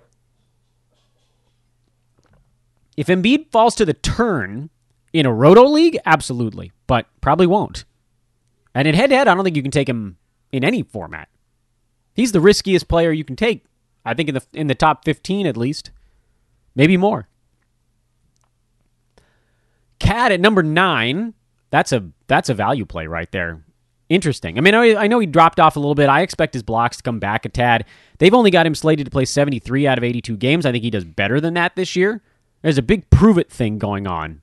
[2.96, 4.70] If Embiid falls to the turn
[5.14, 7.86] in a roto league, absolutely, but probably won't.
[8.76, 10.20] And in head to head, I don't think you can take him
[10.52, 11.28] in any format.
[12.14, 13.66] He's the riskiest player you can take.
[14.06, 15.90] I think in the in the top 15 at least.
[16.76, 17.30] Maybe more.
[19.98, 21.34] KAT at number 9
[21.70, 23.64] that's a that's a value play right there.
[24.10, 24.58] Interesting.
[24.58, 26.10] I mean, I know he dropped off a little bit.
[26.10, 27.86] I expect his blocks to come back a tad.
[28.18, 30.66] They've only got him slated to play 73 out of 82 games.
[30.66, 32.24] I think he does better than that this year.
[32.64, 34.42] There's a big prove it thing going on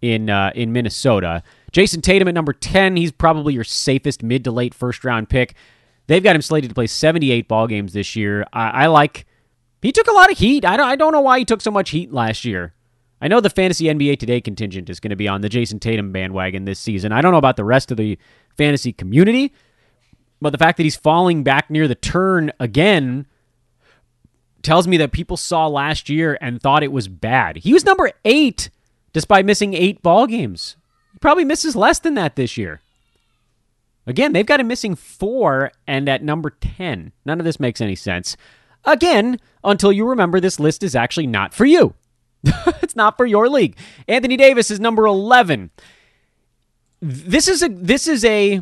[0.00, 1.42] in uh, in Minnesota.
[1.70, 2.96] Jayson Tatum at number 10.
[2.96, 5.54] He's probably your safest mid to late first round pick.
[6.06, 8.46] They've got him slated to play 78 ball games this year.
[8.52, 9.26] I, I like.
[9.82, 10.64] He took a lot of heat.
[10.64, 12.72] I don't, I don't know why he took so much heat last year.
[13.20, 16.12] I know the fantasy NBA Today contingent is going to be on the Jayson Tatum
[16.12, 17.12] bandwagon this season.
[17.12, 18.18] I don't know about the rest of the
[18.56, 19.52] fantasy community,
[20.40, 23.26] but the fact that he's falling back near the turn again
[24.62, 27.56] tells me that people saw last year and thought it was bad.
[27.58, 28.70] He was number eight
[29.12, 30.76] despite missing eight ball games.
[31.12, 32.80] He probably misses less than that this year.
[34.06, 37.12] Again, they've got him missing four and at number 10.
[37.24, 38.36] None of this makes any sense.
[38.84, 41.94] Again, until you remember this list is actually not for you.
[42.82, 43.76] it's not for your league.
[44.08, 45.70] Anthony Davis is number 11.
[47.00, 48.60] This is a this is a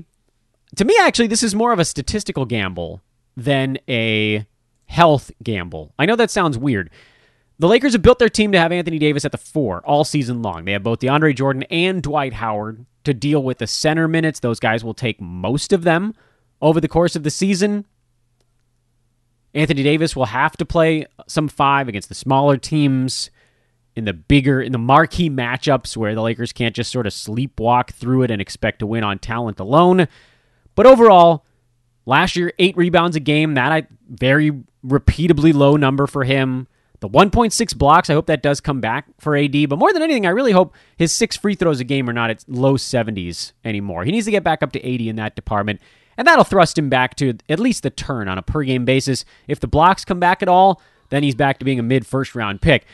[0.77, 3.01] to me actually this is more of a statistical gamble
[3.37, 4.47] than a
[4.87, 5.95] health gamble.
[5.99, 6.91] I know that sounds weird.
[7.59, 10.43] The Lakers have built their team to have Anthony Davis at the 4 all season
[10.43, 10.65] long.
[10.65, 14.41] They have both DeAndre Jordan and Dwight Howard to deal with the center minutes.
[14.41, 16.15] Those guys will take most of them
[16.61, 17.85] over the course of the season.
[19.55, 23.31] Anthony Davis will have to play some 5 against the smaller teams
[23.95, 27.91] in the bigger in the marquee matchups where the Lakers can't just sort of sleepwalk
[27.91, 30.09] through it and expect to win on talent alone.
[30.75, 31.45] But overall,
[32.07, 34.53] last year 8 rebounds a game, that I very
[34.85, 36.69] repeatably low number for him.
[37.01, 40.25] The 1.6 blocks, I hope that does come back for AD, but more than anything,
[40.25, 44.05] I really hope his 6 free throws a game are not at low 70s anymore.
[44.05, 45.81] He needs to get back up to 80 in that department.
[46.17, 49.25] And that'll thrust him back to at least the turn on a per game basis.
[49.49, 52.35] If the blocks come back at all, then he's back to being a mid first
[52.35, 52.87] round pick.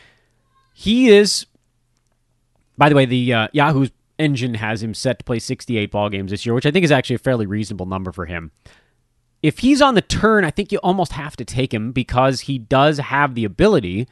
[0.81, 1.47] He is,
[2.77, 6.31] by the way, the uh, Yahoo's engine has him set to play 68 ball games
[6.31, 8.53] this year, which I think is actually a fairly reasonable number for him.
[9.43, 12.59] If he's on the turn, I think you almost have to take him because he
[12.59, 14.07] does have the ability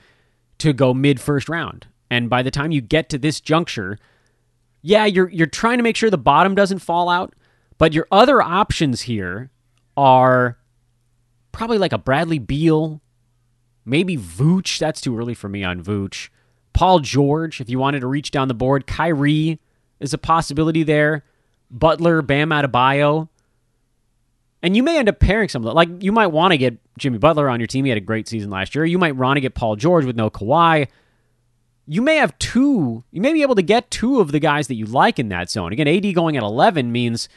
[0.59, 1.87] to go mid first round.
[2.11, 3.97] And by the time you get to this juncture,
[4.83, 7.33] yeah, you're you're trying to make sure the bottom doesn't fall out,
[7.79, 9.53] but your other options here
[9.97, 10.59] are
[11.53, 13.03] probably like a Bradley Beal,
[13.85, 14.81] maybe Vooch.
[14.81, 16.29] That's too early for me on Vooch.
[16.77, 18.87] Paul George, if you wanted to reach down the board.
[18.87, 19.59] Kyrie
[19.99, 21.25] is a possibility there.
[21.71, 23.31] Butler, Bam Adebayo.
[24.63, 25.75] And you may end up pairing some of them.
[25.75, 27.87] Like, you might want to get Jimmy Butler on your team.
[27.87, 28.85] He had a great season last year.
[28.85, 30.89] You might want to get Paul George with no Kawhi.
[31.87, 33.05] You may have two.
[33.11, 35.49] You may be able to get two of the guys that you like in that
[35.49, 35.73] zone.
[35.73, 37.31] Again, AD going at 11 means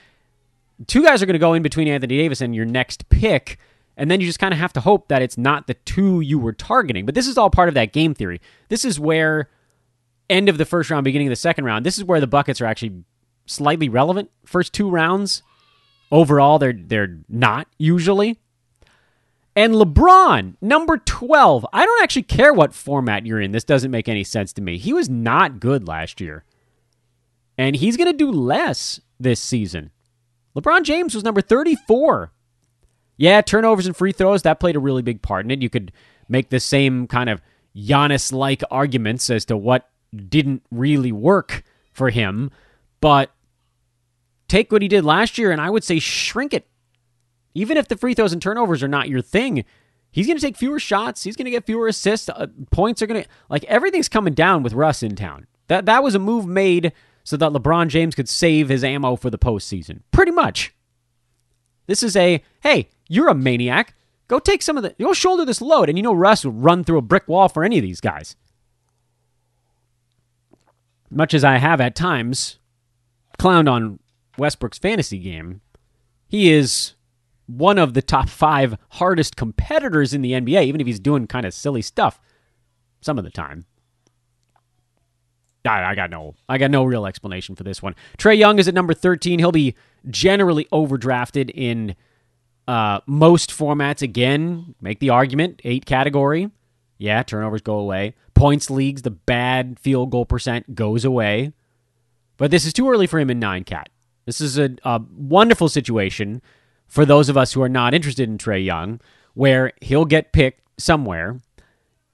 [0.85, 3.57] two guys are going to go in between Anthony Davis and your next pick.
[3.99, 6.39] And then you just kind of have to hope that it's not the two you
[6.39, 7.05] were targeting.
[7.05, 8.39] But this is all part of that game theory.
[8.69, 9.49] This is where
[10.29, 12.61] end of the first round, beginning of the second round, this is where the buckets
[12.61, 13.03] are actually
[13.45, 14.31] slightly relevant.
[14.45, 15.43] First two rounds,
[16.13, 18.39] overall, they're they're not usually.
[19.53, 21.65] And LeBron, number 12.
[21.73, 23.51] I don't actually care what format you're in.
[23.51, 24.77] This doesn't make any sense to me.
[24.77, 26.45] He was not good last year.
[27.57, 29.91] And he's going to do less this season.
[30.55, 32.31] LeBron James was number 34
[33.19, 35.61] yeah, turnovers and free throws, that played a really big part in it.
[35.61, 35.91] You could
[36.29, 37.41] make the same kind of
[37.75, 42.49] Giannis like arguments as to what didn't really work for him,
[43.01, 43.31] but
[44.47, 46.65] take what he did last year and I would say shrink it.
[47.53, 49.65] Even if the free throws and turnovers are not your thing,
[50.11, 51.23] he's going to take fewer shots.
[51.23, 52.29] He's going to get fewer assists.
[52.29, 55.45] Uh, points are going to like everything's coming down with Russ in town.
[55.67, 56.93] That that was a move made
[57.25, 60.03] so that LeBron James could save his ammo for the postseason.
[60.11, 60.73] Pretty much.
[61.87, 63.95] This is a hey, you're a maniac.
[64.29, 65.89] Go take some of the, go shoulder this load.
[65.89, 68.37] And you know, Russ will run through a brick wall for any of these guys.
[71.09, 72.59] Much as I have at times
[73.39, 73.99] clowned on
[74.37, 75.61] Westbrook's fantasy game,
[76.27, 76.93] he is
[77.47, 81.47] one of the top five hardest competitors in the NBA, even if he's doing kind
[81.47, 82.21] of silly stuff
[83.01, 83.65] some of the time.
[85.65, 87.95] I, I got no, I got no real explanation for this one.
[88.19, 89.39] Trae Young is at number thirteen.
[89.39, 89.75] He'll be
[90.09, 91.95] generally overdrafted in
[92.69, 96.51] uh, most formats, again, make the argument, eight category.
[96.99, 98.13] Yeah, turnovers go away.
[98.35, 101.51] Points leagues, the bad field goal percent goes away.
[102.37, 103.89] But this is too early for him in nine cat.
[104.27, 106.43] This is a, a wonderful situation
[106.85, 109.01] for those of us who are not interested in Trae Young,
[109.33, 111.39] where he'll get picked somewhere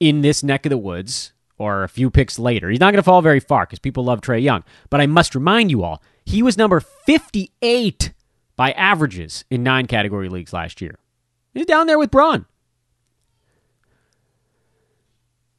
[0.00, 2.70] in this neck of the woods or a few picks later.
[2.70, 4.64] He's not going to fall very far because people love Trae Young.
[4.88, 8.14] But I must remind you all, he was number 58
[8.56, 10.98] by averages in nine category leagues last year.
[11.54, 12.46] He's down there with Braun.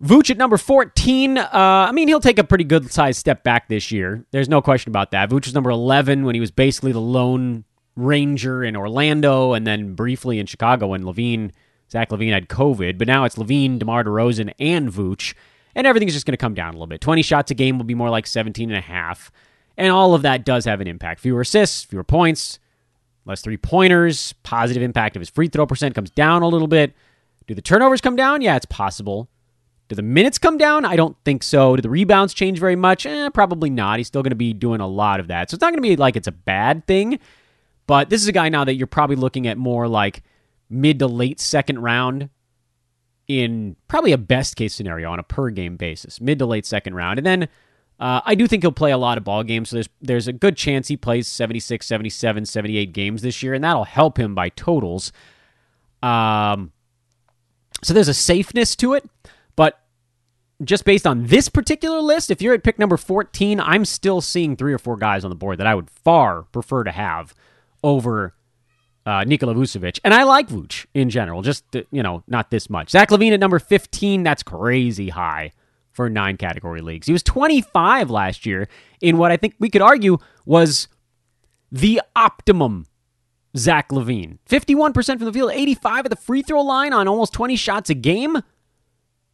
[0.03, 1.37] Vooch at number 14.
[1.37, 4.25] Uh, I mean, he'll take a pretty good sized step back this year.
[4.31, 5.29] There's no question about that.
[5.29, 7.63] Vooch was number 11 when he was basically the lone
[7.95, 11.51] ranger in Orlando and then briefly in Chicago when LaVine,
[11.91, 12.99] Zach LaVine had COVID.
[12.99, 15.33] But now it's LaVine, DeMar DeRozan, and Vooch.
[15.73, 17.01] And everything's just going to come down a little bit.
[17.01, 19.31] 20 shots a game will be more like 17 and a half.
[19.77, 21.21] And all of that does have an impact.
[21.21, 22.59] Fewer assists, fewer points,
[23.27, 26.93] less three pointers, positive impact of his free throw percent comes down a little bit.
[27.47, 28.41] Do the turnovers come down?
[28.41, 29.29] Yeah, it's possible.
[29.87, 30.83] Do the minutes come down?
[30.83, 31.75] I don't think so.
[31.75, 33.05] Do the rebounds change very much?
[33.05, 33.99] Eh, probably not.
[33.99, 35.49] He's still going to be doing a lot of that.
[35.49, 37.19] So it's not going to be like it's a bad thing.
[37.85, 40.23] But this is a guy now that you're probably looking at more like
[40.69, 42.29] mid to late second round
[43.29, 46.95] in probably a best case scenario on a per game basis, mid to late second
[46.95, 47.17] round.
[47.17, 47.47] And then
[47.99, 50.33] uh, I do think he'll play a lot of ball games, so there's there's a
[50.33, 54.49] good chance he plays 76, 77, 78 games this year, and that'll help him by
[54.49, 55.11] totals.
[56.03, 56.71] Um,
[57.83, 59.09] so there's a safeness to it,
[59.55, 59.79] but
[60.63, 64.55] just based on this particular list, if you're at pick number 14, I'm still seeing
[64.55, 67.33] three or four guys on the board that I would far prefer to have
[67.83, 68.35] over
[69.07, 69.99] uh, Nikola Vucevic.
[70.03, 72.91] And I like Vooch in general, just, you know, not this much.
[72.91, 75.51] Zach LaVine at number 15, that's crazy high
[75.97, 77.07] for nine category leagues.
[77.07, 78.69] He was 25 last year
[79.01, 80.87] in what I think we could argue was
[81.71, 82.85] the optimum
[83.57, 84.37] Zach LaVine.
[84.47, 87.95] 51% from the field, 85 at the free throw line on almost 20 shots a
[87.95, 88.37] game.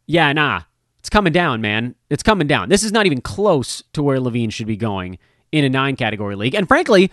[0.06, 0.62] Yeah, nah.
[0.98, 1.96] It's coming down, man.
[2.08, 2.70] It's coming down.
[2.70, 5.18] This is not even close to where LaVine should be going
[5.52, 6.54] in a nine category league.
[6.54, 7.12] And frankly,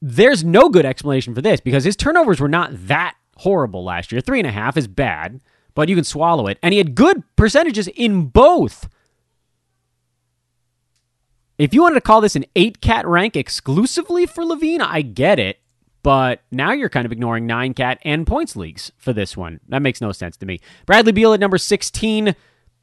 [0.00, 4.20] there's no good explanation for this because his turnovers were not that horrible last year.
[4.20, 5.40] Three and a half is bad
[5.74, 6.58] but you can swallow it.
[6.62, 8.88] And he had good percentages in both.
[11.56, 15.38] If you wanted to call this an eight cat rank exclusively for LaVine, I get
[15.38, 15.60] it.
[16.02, 19.60] But now you're kind of ignoring nine cat and points leagues for this one.
[19.68, 20.60] That makes no sense to me.
[20.84, 22.36] Bradley Beal at number 16.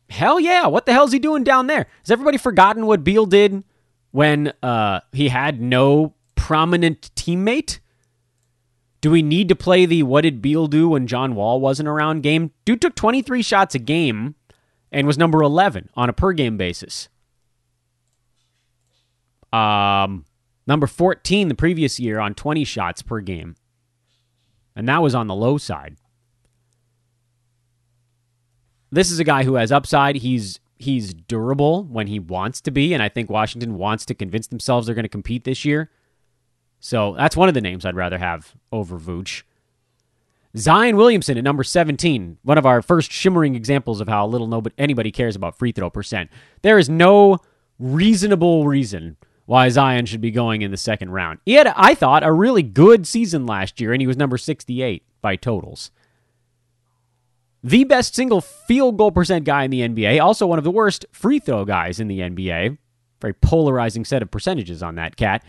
[0.09, 0.65] Hell yeah.
[0.67, 1.85] What the hell's he doing down there?
[2.01, 3.63] Has everybody forgotten what Beal did
[4.09, 7.79] when uh, he had no prominent teammate?
[9.01, 12.21] Do we need to play the what did Beal do when John Wall wasn't around
[12.21, 12.51] game?
[12.65, 14.35] Dude took 23 shots a game
[14.91, 17.09] and was number 11 on a per game basis.
[19.51, 20.25] Um,
[20.67, 23.55] number 14 the previous year on 20 shots per game.
[24.75, 25.97] And that was on the low side.
[28.91, 30.17] This is a guy who has upside.
[30.17, 34.47] He's he's durable when he wants to be, and I think Washington wants to convince
[34.47, 35.89] themselves they're going to compete this year.
[36.81, 39.43] So that's one of the names I'd rather have over Vooch.
[40.57, 44.75] Zion Williamson at number 17, one of our first shimmering examples of how little nobody,
[44.77, 46.29] anybody cares about free throw percent.
[46.63, 47.37] There is no
[47.79, 49.15] reasonable reason
[49.45, 51.39] why Zion should be going in the second round.
[51.45, 55.03] He had, I thought, a really good season last year, and he was number 68
[55.21, 55.91] by totals.
[57.63, 61.05] The best single field goal percent guy in the NBA, also one of the worst
[61.11, 62.77] free throw guys in the NBA.
[63.21, 65.43] Very polarizing set of percentages on that cat.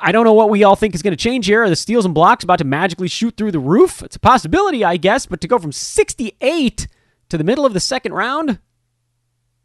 [0.00, 1.64] I don't know what we all think is going to change here.
[1.64, 4.02] Are the steals and blocks about to magically shoot through the roof?
[4.02, 6.86] It's a possibility, I guess, but to go from 68
[7.28, 8.60] to the middle of the second round,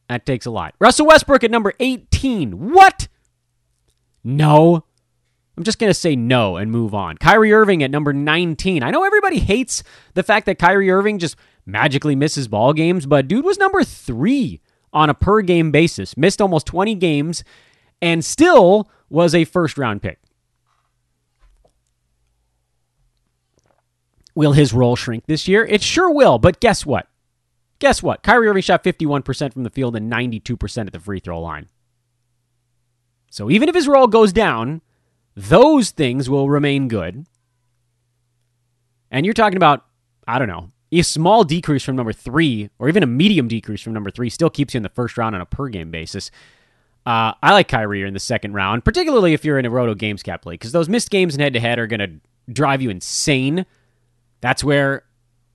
[0.09, 0.73] that takes a lot.
[0.79, 2.71] Russell Westbrook at number 18.
[2.73, 3.07] What?
[4.23, 4.85] No.
[5.57, 7.17] I'm just going to say no and move on.
[7.17, 8.83] Kyrie Irving at number 19.
[8.83, 13.27] I know everybody hates the fact that Kyrie Irving just magically misses ball games, but
[13.27, 14.59] dude was number 3
[14.91, 16.17] on a per game basis.
[16.17, 17.43] Missed almost 20 games
[18.01, 20.19] and still was a first round pick.
[24.35, 25.65] Will his role shrink this year?
[25.65, 27.07] It sure will, but guess what?
[27.79, 28.21] Guess what?
[28.21, 31.69] Kyrie Irving shot 51% from the field and 92% at the free throw line.
[33.31, 34.81] So even if his role goes down,
[35.35, 37.25] those things will remain good.
[39.09, 39.85] And you're talking about,
[40.27, 43.93] I don't know, a small decrease from number three, or even a medium decrease from
[43.93, 46.31] number three, still keeps you in the first round on a per game basis.
[47.05, 50.23] Uh, I like Kyrie in the second round, particularly if you're in a Roto Games
[50.23, 52.89] Cap league, because those missed games and head to head are going to drive you
[52.89, 53.65] insane.
[54.41, 55.03] That's where,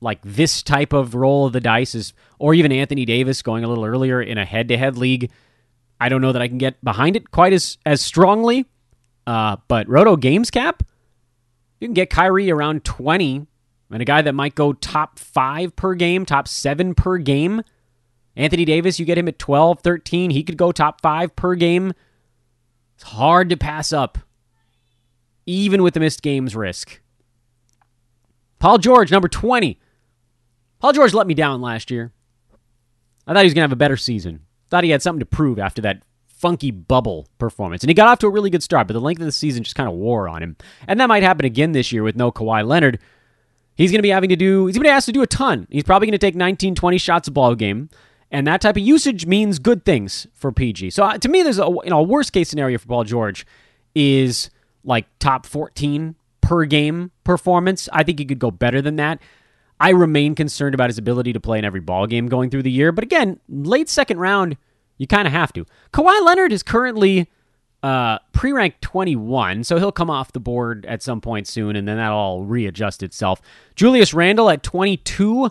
[0.00, 3.68] like, this type of roll of the dice is, or even Anthony Davis going a
[3.68, 5.30] little earlier in a head to head league.
[6.00, 8.66] I don't know that I can get behind it quite as, as strongly.
[9.26, 10.84] Uh, but Roto Games Cap,
[11.80, 13.46] you can get Kyrie around 20
[13.92, 17.62] and a guy that might go top five per game, top seven per game
[18.36, 20.30] Anthony Davis, you get him at 12, 13.
[20.30, 21.92] He could go top five per game.
[22.94, 24.18] It's hard to pass up,
[25.46, 27.00] even with the missed games risk.
[28.58, 29.80] Paul George, number 20.
[30.78, 32.12] Paul George let me down last year.
[33.26, 34.40] I thought he was going to have a better season.
[34.68, 37.82] Thought he had something to prove after that funky bubble performance.
[37.82, 39.62] And he got off to a really good start, but the length of the season
[39.62, 40.56] just kind of wore on him.
[40.88, 42.98] And that might happen again this year with no Kawhi Leonard.
[43.76, 45.26] He's going to be having to do, he's going to be asked to do a
[45.26, 45.66] ton.
[45.70, 47.90] He's probably going to take 19, 20 shots a ball game.
[48.30, 50.90] And that type of usage means good things for PG.
[50.90, 53.46] So uh, to me, there's a you know worst case scenario for Paul George
[53.94, 54.50] is
[54.84, 57.88] like top 14 per game performance.
[57.92, 59.20] I think he could go better than that.
[59.80, 62.70] I remain concerned about his ability to play in every ball game going through the
[62.70, 62.92] year.
[62.92, 64.56] But again, late second round,
[64.98, 65.64] you kind of have to.
[65.92, 67.30] Kawhi Leonard is currently
[67.82, 71.96] uh, pre-ranked 21, so he'll come off the board at some point soon, and then
[71.96, 73.40] that'll all readjust itself.
[73.74, 75.50] Julius Randle at 22.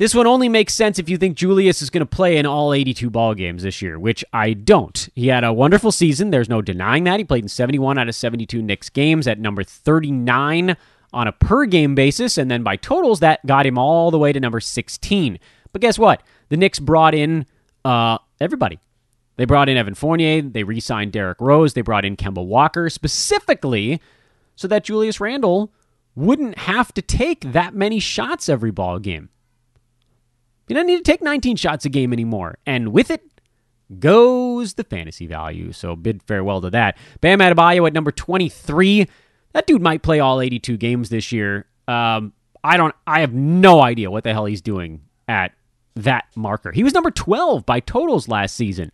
[0.00, 2.72] This one only makes sense if you think Julius is going to play in all
[2.72, 5.10] 82 ball games this year, which I don't.
[5.14, 6.30] He had a wonderful season.
[6.30, 7.20] There's no denying that.
[7.20, 10.74] He played in 71 out of 72 Knicks games at number 39
[11.12, 14.32] on a per game basis, and then by totals, that got him all the way
[14.32, 15.38] to number 16.
[15.70, 16.22] But guess what?
[16.48, 17.44] The Knicks brought in
[17.84, 18.78] uh, everybody.
[19.36, 20.40] They brought in Evan Fournier.
[20.40, 21.74] They re signed Derrick Rose.
[21.74, 24.00] They brought in Kemba Walker specifically
[24.56, 25.74] so that Julius Randle
[26.14, 29.28] wouldn't have to take that many shots every ball game.
[30.70, 32.58] You don't need to take 19 shots a game anymore.
[32.64, 33.22] And with it
[33.98, 35.72] goes the fantasy value.
[35.72, 36.96] So bid farewell to that.
[37.20, 39.08] Bam Adebayo at number 23.
[39.52, 41.66] That dude might play all 82 games this year.
[41.88, 42.94] Um, I don't.
[43.06, 45.52] I have no idea what the hell he's doing at
[45.96, 46.70] that marker.
[46.70, 48.92] He was number 12 by totals last season.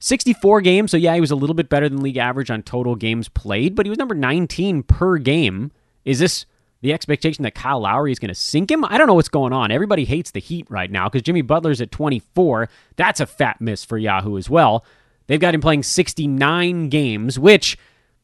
[0.00, 2.94] 64 games, so yeah, he was a little bit better than league average on total
[2.94, 5.72] games played, but he was number 19 per game.
[6.04, 6.46] Is this
[6.80, 8.84] the expectation that Kyle Lowry is going to sink him.
[8.84, 9.70] I don't know what's going on.
[9.70, 12.68] Everybody hates the Heat right now because Jimmy Butler's at 24.
[12.96, 14.84] That's a fat miss for Yahoo as well.
[15.26, 17.76] They've got him playing 69 games, which,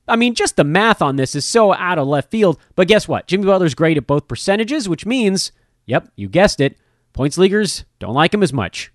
[0.06, 2.58] I mean, just the math on this is so out of left field.
[2.76, 3.26] But guess what?
[3.26, 5.52] Jimmy Butler's great at both percentages, which means,
[5.84, 6.78] yep, you guessed it,
[7.12, 8.92] points leaguers don't like him as much.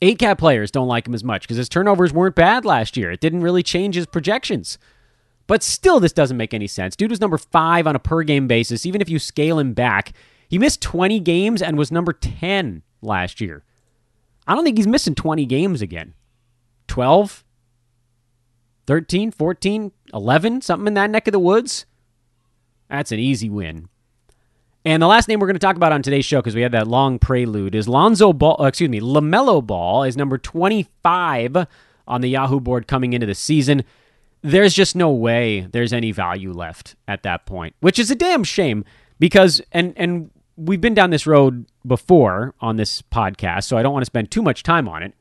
[0.00, 3.10] Eight cat players don't like him as much because his turnovers weren't bad last year.
[3.10, 4.78] It didn't really change his projections.
[5.48, 6.94] But still, this doesn't make any sense.
[6.94, 10.12] Dude was number five on a per game basis, even if you scale him back.
[10.48, 13.64] He missed 20 games and was number 10 last year.
[14.46, 16.14] I don't think he's missing 20 games again.
[16.86, 17.44] 12,
[18.86, 21.86] 13, 14, 11, something in that neck of the woods.
[22.88, 23.88] That's an easy win.
[24.84, 26.72] And the last name we're going to talk about on today's show, because we had
[26.72, 28.56] that long prelude, is Lonzo Ball.
[28.58, 31.66] Uh, excuse me, LaMelo Ball is number 25
[32.06, 33.84] on the Yahoo board coming into the season.
[34.42, 38.44] There's just no way there's any value left at that point, which is a damn
[38.44, 38.84] shame
[39.18, 43.92] because, and, and we've been down this road before on this podcast, so I don't
[43.92, 45.14] want to spend too much time on it.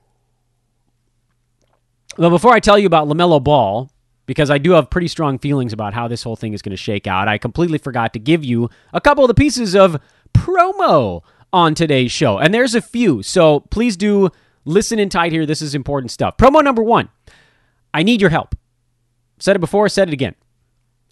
[2.18, 3.92] Well, before I tell you about LaMelo Ball,
[4.26, 6.78] because I do have pretty strong feelings about how this whole thing is going to
[6.78, 10.02] shake out, I completely forgot to give you a couple of the pieces of
[10.34, 12.38] promo on today's show.
[12.38, 14.30] And there's a few, so please do
[14.66, 15.46] listen in tight here.
[15.46, 16.38] This is important stuff.
[16.38, 17.10] Promo number one
[17.94, 18.56] I need your help.
[19.40, 20.36] Said it before, said it again.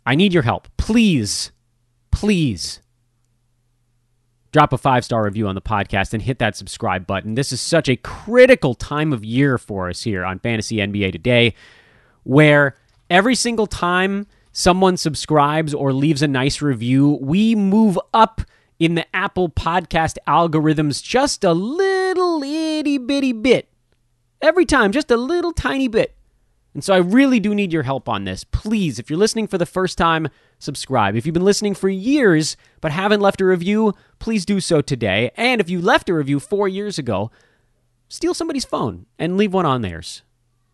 [0.06, 0.68] I need your help.
[0.78, 1.52] Please,
[2.12, 2.80] please
[4.52, 7.36] drop a five star review on the podcast and hit that subscribe button.
[7.36, 11.54] This is such a critical time of year for us here on Fantasy NBA Today,
[12.24, 12.76] where
[13.10, 18.42] every single time someone subscribes or leaves a nice review, we move up
[18.80, 23.70] in the Apple podcast algorithms just a little itty bitty bit.
[24.42, 26.15] Every time, just a little tiny bit.
[26.76, 28.44] And so I really do need your help on this.
[28.44, 30.28] Please, if you're listening for the first time,
[30.60, 31.16] subscribe.
[31.16, 35.32] If you've been listening for years but haven't left a review, please do so today.
[35.38, 37.32] And if you left a review four years ago,
[38.10, 40.24] steal somebody's phone and leave one on theirs.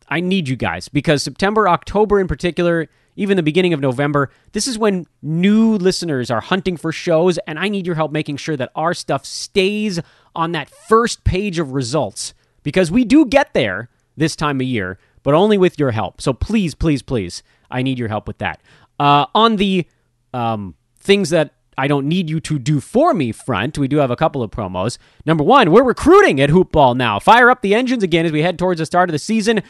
[0.09, 4.67] I need you guys because September, October in particular, even the beginning of November, this
[4.67, 8.57] is when new listeners are hunting for shows, and I need your help making sure
[8.57, 9.99] that our stuff stays
[10.35, 12.33] on that first page of results
[12.63, 16.21] because we do get there this time of year but only with your help.
[16.21, 18.61] So please, please, please, I need your help with that.
[18.99, 19.87] Uh, on the
[20.33, 24.11] um, things that I don't need you to do for me front, we do have
[24.11, 24.97] a couple of promos.
[25.25, 27.19] Number one, we're recruiting at Hoopball now.
[27.19, 29.63] Fire up the engines again as we head towards the start of the season.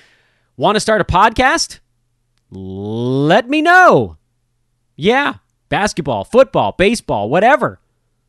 [0.58, 1.80] Want to start a podcast?
[2.50, 4.18] Let me know.
[4.98, 5.36] Yeah,
[5.70, 7.80] basketball, football, baseball, whatever.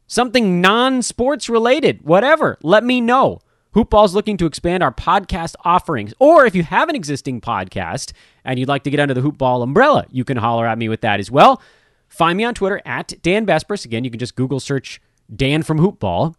[0.07, 2.59] Something non sports related, whatever.
[2.62, 3.41] Let me know.
[3.75, 6.12] Hoopball's looking to expand our podcast offerings.
[6.18, 8.12] Or if you have an existing podcast
[8.45, 11.01] and you'd like to get under the Hoopball umbrella, you can holler at me with
[11.01, 11.62] that as well.
[12.09, 13.87] Find me on Twitter at Dan Besbris.
[13.87, 15.01] Again, you can just Google search
[15.35, 16.35] Dan from Hoopball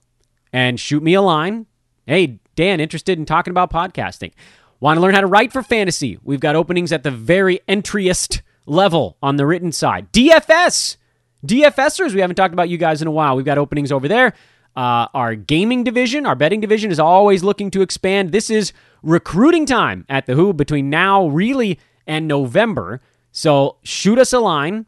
[0.51, 1.65] and shoot me a line.
[2.05, 4.34] Hey, Dan, interested in talking about podcasting?
[4.79, 6.19] Want to learn how to write for fantasy?
[6.23, 10.11] We've got openings at the very entryest level on the written side.
[10.11, 10.97] DFS.
[11.45, 13.36] DFSers, we haven't talked about you guys in a while.
[13.36, 14.34] We've got openings over there.
[14.76, 18.32] Uh, our gaming division, our betting division is always looking to expand.
[18.32, 23.01] This is recruiting time at the Who between now, really, and November.
[23.32, 24.86] So shoot us a line.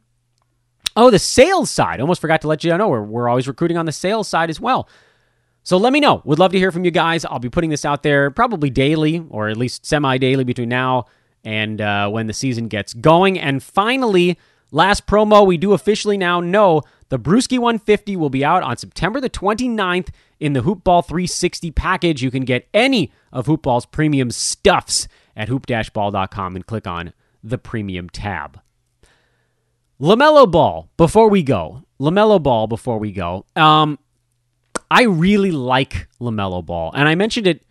[0.95, 1.99] Oh, the sales side.
[1.99, 4.59] Almost forgot to let you know we're, we're always recruiting on the sales side as
[4.59, 4.87] well.
[5.63, 6.21] So let me know.
[6.25, 7.25] Would love to hear from you guys.
[7.25, 11.05] I'll be putting this out there probably daily or at least semi daily between now
[11.43, 13.39] and uh, when the season gets going.
[13.39, 14.37] And finally,
[14.75, 19.21] last promo, we do officially now know the Brewski 150 will be out on September
[19.21, 20.09] the 29th
[20.39, 22.21] in the Hoopball 360 package.
[22.21, 27.13] You can get any of Hoopball's premium stuffs at hoop-ball.com and click on
[27.43, 28.59] the premium tab.
[29.99, 31.83] LaMelo Ball, before we go.
[31.99, 33.45] LaMelo Ball, before we go.
[33.55, 33.97] Um,
[34.91, 36.91] I really like LaMelo Ball.
[36.93, 37.65] And I mentioned it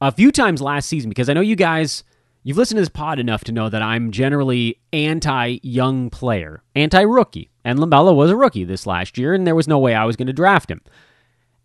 [0.00, 2.04] a few times last season because I know you guys
[2.42, 7.02] You've listened to this pod enough to know that I'm generally anti young player, anti
[7.02, 7.50] rookie.
[7.64, 10.16] And LaMelo was a rookie this last year, and there was no way I was
[10.16, 10.80] going to draft him.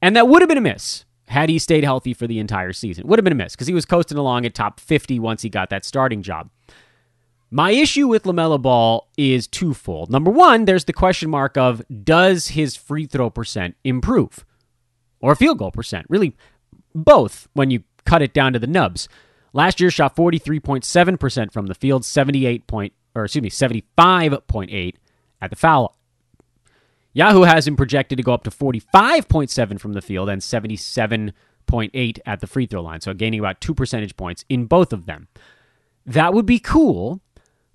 [0.01, 3.07] And that would have been a miss had he stayed healthy for the entire season.
[3.07, 5.49] Would have been a miss because he was coasting along at top 50 once he
[5.49, 6.49] got that starting job.
[7.49, 10.09] My issue with LaMelo Ball is twofold.
[10.09, 14.43] Number one, there's the question mark of does his free throw percent improve?
[15.21, 16.07] Or field goal percent?
[16.09, 16.35] Really,
[16.93, 19.07] both when you cut it down to the nubs.
[19.53, 24.95] Last year shot 43.7% from the field, 78 point or excuse me, 75.8
[25.41, 25.95] at the foul.
[27.13, 32.39] Yahoo has him projected to go up to 45.7 from the field and 77.8 at
[32.39, 35.27] the free throw line, so gaining about 2 percentage points in both of them.
[36.05, 37.21] That would be cool,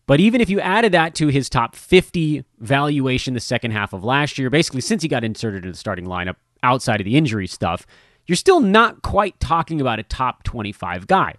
[0.06, 4.02] but even if you added that to his top 50 valuation the second half of
[4.02, 7.46] last year, basically since he got inserted in the starting lineup outside of the injury
[7.46, 7.86] stuff,
[8.26, 11.34] you're still not quite talking about a top 25 guy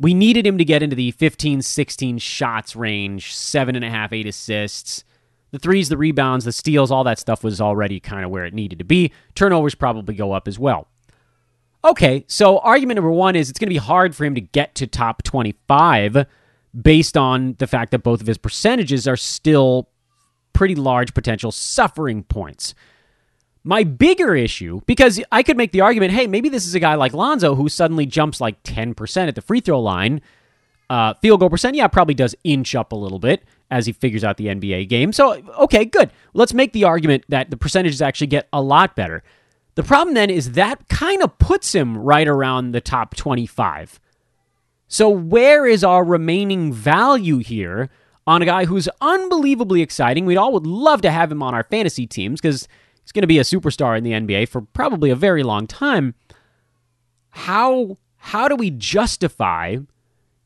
[0.00, 4.12] we needed him to get into the 15, 16 shots range, seven and a half,
[4.14, 5.04] eight assists.
[5.50, 8.54] The threes, the rebounds, the steals, all that stuff was already kind of where it
[8.54, 9.12] needed to be.
[9.34, 10.88] Turnovers probably go up as well.
[11.84, 14.74] Okay, so argument number one is it's going to be hard for him to get
[14.76, 16.26] to top 25
[16.80, 19.88] based on the fact that both of his percentages are still
[20.52, 22.74] pretty large potential suffering points.
[23.62, 26.94] My bigger issue, because I could make the argument, hey, maybe this is a guy
[26.94, 30.22] like Lonzo who suddenly jumps like 10% at the free throw line.
[30.88, 34.24] Uh, field goal percent, yeah, probably does inch up a little bit as he figures
[34.24, 35.12] out the NBA game.
[35.12, 36.10] So, okay, good.
[36.34, 39.22] Let's make the argument that the percentages actually get a lot better.
[39.76, 44.00] The problem then is that kind of puts him right around the top 25.
[44.88, 47.88] So, where is our remaining value here
[48.26, 50.26] on a guy who's unbelievably exciting?
[50.26, 52.66] We'd all would love to have him on our fantasy teams because
[53.02, 56.14] he's going to be a superstar in the NBA for probably a very long time.
[57.30, 59.76] How how do we justify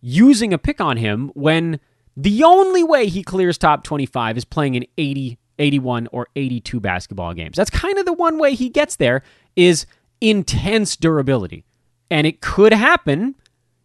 [0.00, 1.80] using a pick on him when
[2.16, 7.34] the only way he clears top 25 is playing in 80, 81, or 82 basketball
[7.34, 7.56] games.
[7.56, 9.22] That's kind of the one way he gets there
[9.56, 9.86] is
[10.20, 11.64] intense durability.
[12.10, 13.34] And it could happen.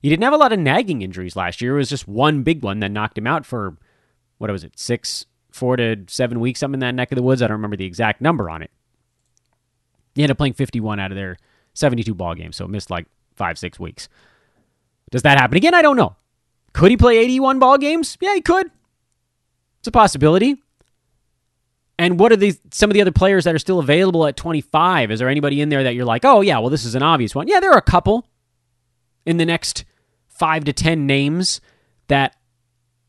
[0.02, 1.76] He didn't have a lot of nagging injuries last year.
[1.76, 3.78] It was just one big one that knocked him out for,
[4.38, 5.26] what was it, six,
[5.60, 7.42] four to seven weeks, something in that neck of the woods.
[7.42, 8.72] I don't remember the exact number on it.
[10.16, 11.38] He ended up playing 51 out of their
[11.74, 13.06] 72 ball games, so missed like
[13.36, 14.10] five, six weeks.
[15.12, 15.74] Does that happen again?
[15.74, 16.16] I don't know.
[16.74, 18.18] Could he play 81 ball games?
[18.22, 18.70] Yeah, he could.
[19.80, 20.62] It's a possibility.
[21.98, 25.12] And what are these some of the other players that are still available at 25?
[25.12, 27.36] Is there anybody in there that you're like, "Oh yeah, well this is an obvious
[27.36, 28.26] one." Yeah, there are a couple
[29.26, 29.84] in the next
[30.28, 31.60] 5 to 10 names
[32.08, 32.36] that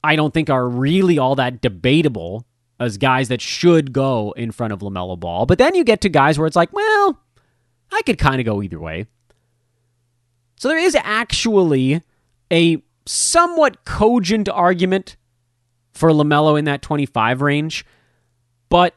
[0.02, 2.46] I don't think are really all that debatable
[2.78, 5.46] as guys that should go in front of LaMelo Ball.
[5.46, 7.20] But then you get to guys where it's like, "Well,
[7.92, 9.06] I could kind of go either way."
[10.56, 12.02] So there is actually
[12.52, 15.16] a somewhat cogent argument
[15.92, 17.84] for LaMelo in that 25 range.
[18.68, 18.94] But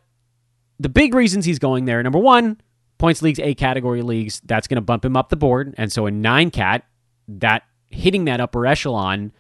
[0.80, 2.60] the big reasons he's going there number one,
[2.98, 5.74] points leagues, A category leagues, that's going to bump him up the board.
[5.78, 6.86] And so in nine cat,
[7.28, 9.32] that hitting that upper echelon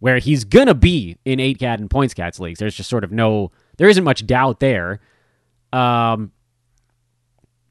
[0.00, 3.12] where he's to be in eight cat and points cats leagues, there's just sort of
[3.12, 5.00] no, there isn't much doubt there.
[5.72, 6.32] Um,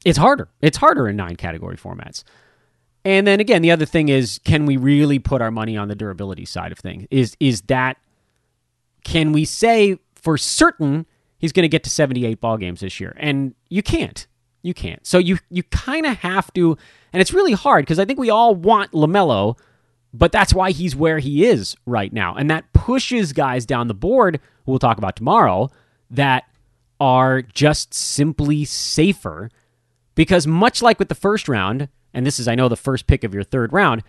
[0.04, 0.48] it's harder.
[0.62, 2.24] It's harder in nine category formats.
[3.04, 5.94] And then again, the other thing is, can we really put our money on the
[5.94, 7.06] durability side of things?
[7.10, 7.96] Is is that
[9.04, 11.06] can we say for certain
[11.38, 13.16] he's going to get to 78 ball games this year?
[13.18, 14.26] And you can't.
[14.62, 15.06] You can't.
[15.06, 16.76] So you you kind of have to,
[17.12, 19.58] and it's really hard because I think we all want LaMelo,
[20.12, 23.94] but that's why he's where he is right now, and that pushes guys down the
[23.94, 24.40] board.
[24.66, 25.70] We'll talk about tomorrow
[26.10, 26.44] that
[26.98, 29.50] are just simply safer
[30.14, 33.24] because much like with the first round and this is, I know, the first pick
[33.24, 34.02] of your third round,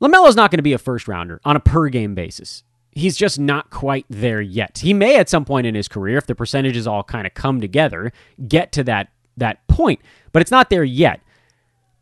[0.00, 2.62] LaMelo's not going to be a first rounder on a per game basis.
[2.92, 4.78] He's just not quite there yet.
[4.78, 7.60] He may at some point in his career, if the percentages all kind of come
[7.60, 8.12] together,
[8.46, 10.00] get to that, that point,
[10.32, 11.20] but it's not there yet.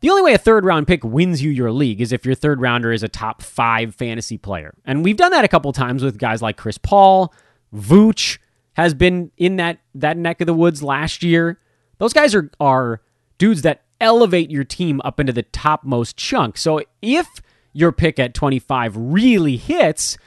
[0.03, 2.59] The only way a third round pick wins you your league is if your third
[2.59, 4.73] rounder is a top five fantasy player.
[4.83, 7.33] And we've done that a couple times with guys like Chris Paul,
[7.73, 8.37] Vooch
[8.73, 11.57] has been in that, that neck of the woods last year.
[11.99, 12.99] Those guys are, are
[13.37, 16.57] dudes that elevate your team up into the topmost chunk.
[16.57, 17.25] So if
[17.71, 20.17] your pick at 25 really hits,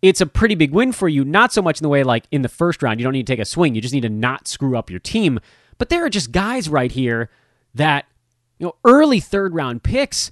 [0.00, 1.26] it's a pretty big win for you.
[1.26, 3.32] Not so much in the way like in the first round, you don't need to
[3.34, 3.74] take a swing.
[3.74, 5.40] You just need to not screw up your team.
[5.76, 7.28] But there are just guys right here
[7.74, 8.06] that,
[8.58, 10.30] you know, early third round picks,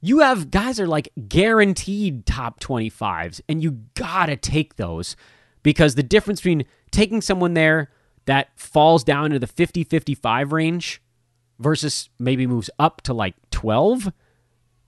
[0.00, 5.16] you have guys are like guaranteed top 25s, and you gotta take those
[5.62, 7.90] because the difference between taking someone there
[8.24, 11.02] that falls down into the 50 55 range
[11.58, 14.12] versus maybe moves up to like 12,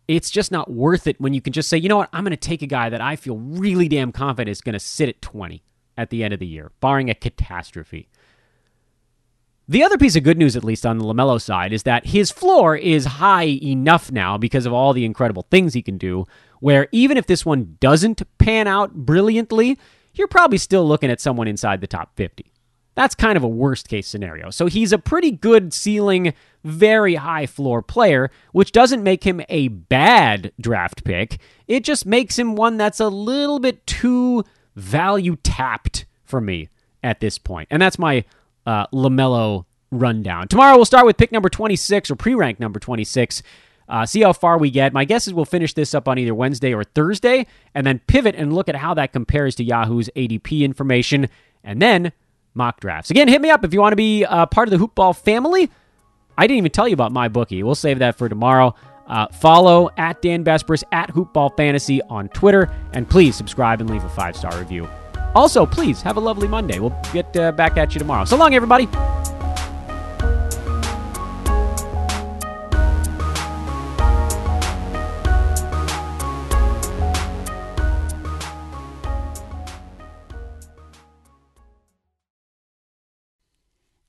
[0.09, 2.37] it's just not worth it when you can just say, you know what, I'm to
[2.37, 5.63] take a guy that I feel really damn confident is to sit at 20
[5.97, 8.09] at the end of the year, barring a catastrophe.
[9.67, 12.31] The other piece of good news, at least on the LaMelo side, is that his
[12.31, 16.27] floor is high enough now because of all the incredible things he can do,
[16.61, 19.79] where even if this one doesn't pan out brilliantly,
[20.13, 22.53] you're probably still looking at someone inside the top 50.
[22.95, 24.51] That's kind of a worst case scenario.
[24.51, 29.69] So he's a pretty good ceiling, very high floor player, which doesn't make him a
[29.69, 31.39] bad draft pick.
[31.67, 34.45] It just makes him one that's a little bit too
[34.77, 36.69] value tapped for me
[37.03, 37.69] at this point.
[37.71, 38.25] And that's my
[38.67, 40.49] uh, LaMelo rundown.
[40.49, 43.43] Tomorrow we'll start with pick number 26 or pre rank number 26.
[43.89, 44.93] Uh, see how far we get.
[44.93, 48.35] My guess is we'll finish this up on either Wednesday or Thursday and then pivot
[48.35, 51.29] and look at how that compares to Yahoo's ADP information.
[51.63, 52.13] And then
[52.55, 53.11] mock drafts.
[53.11, 55.71] Again, hit me up if you want to be uh, part of the Hoopball family.
[56.37, 57.63] I didn't even tell you about my bookie.
[57.63, 58.75] We'll save that for tomorrow.
[59.07, 64.03] Uh, follow at Dan Besbris at Hoopball Fantasy on Twitter, and please subscribe and leave
[64.03, 64.89] a five star review.
[65.35, 66.79] Also, please have a lovely Monday.
[66.79, 68.25] We'll get uh, back at you tomorrow.
[68.25, 68.89] So long, everybody.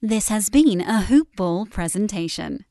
[0.01, 2.65] This has been a Hoop Ball presentation.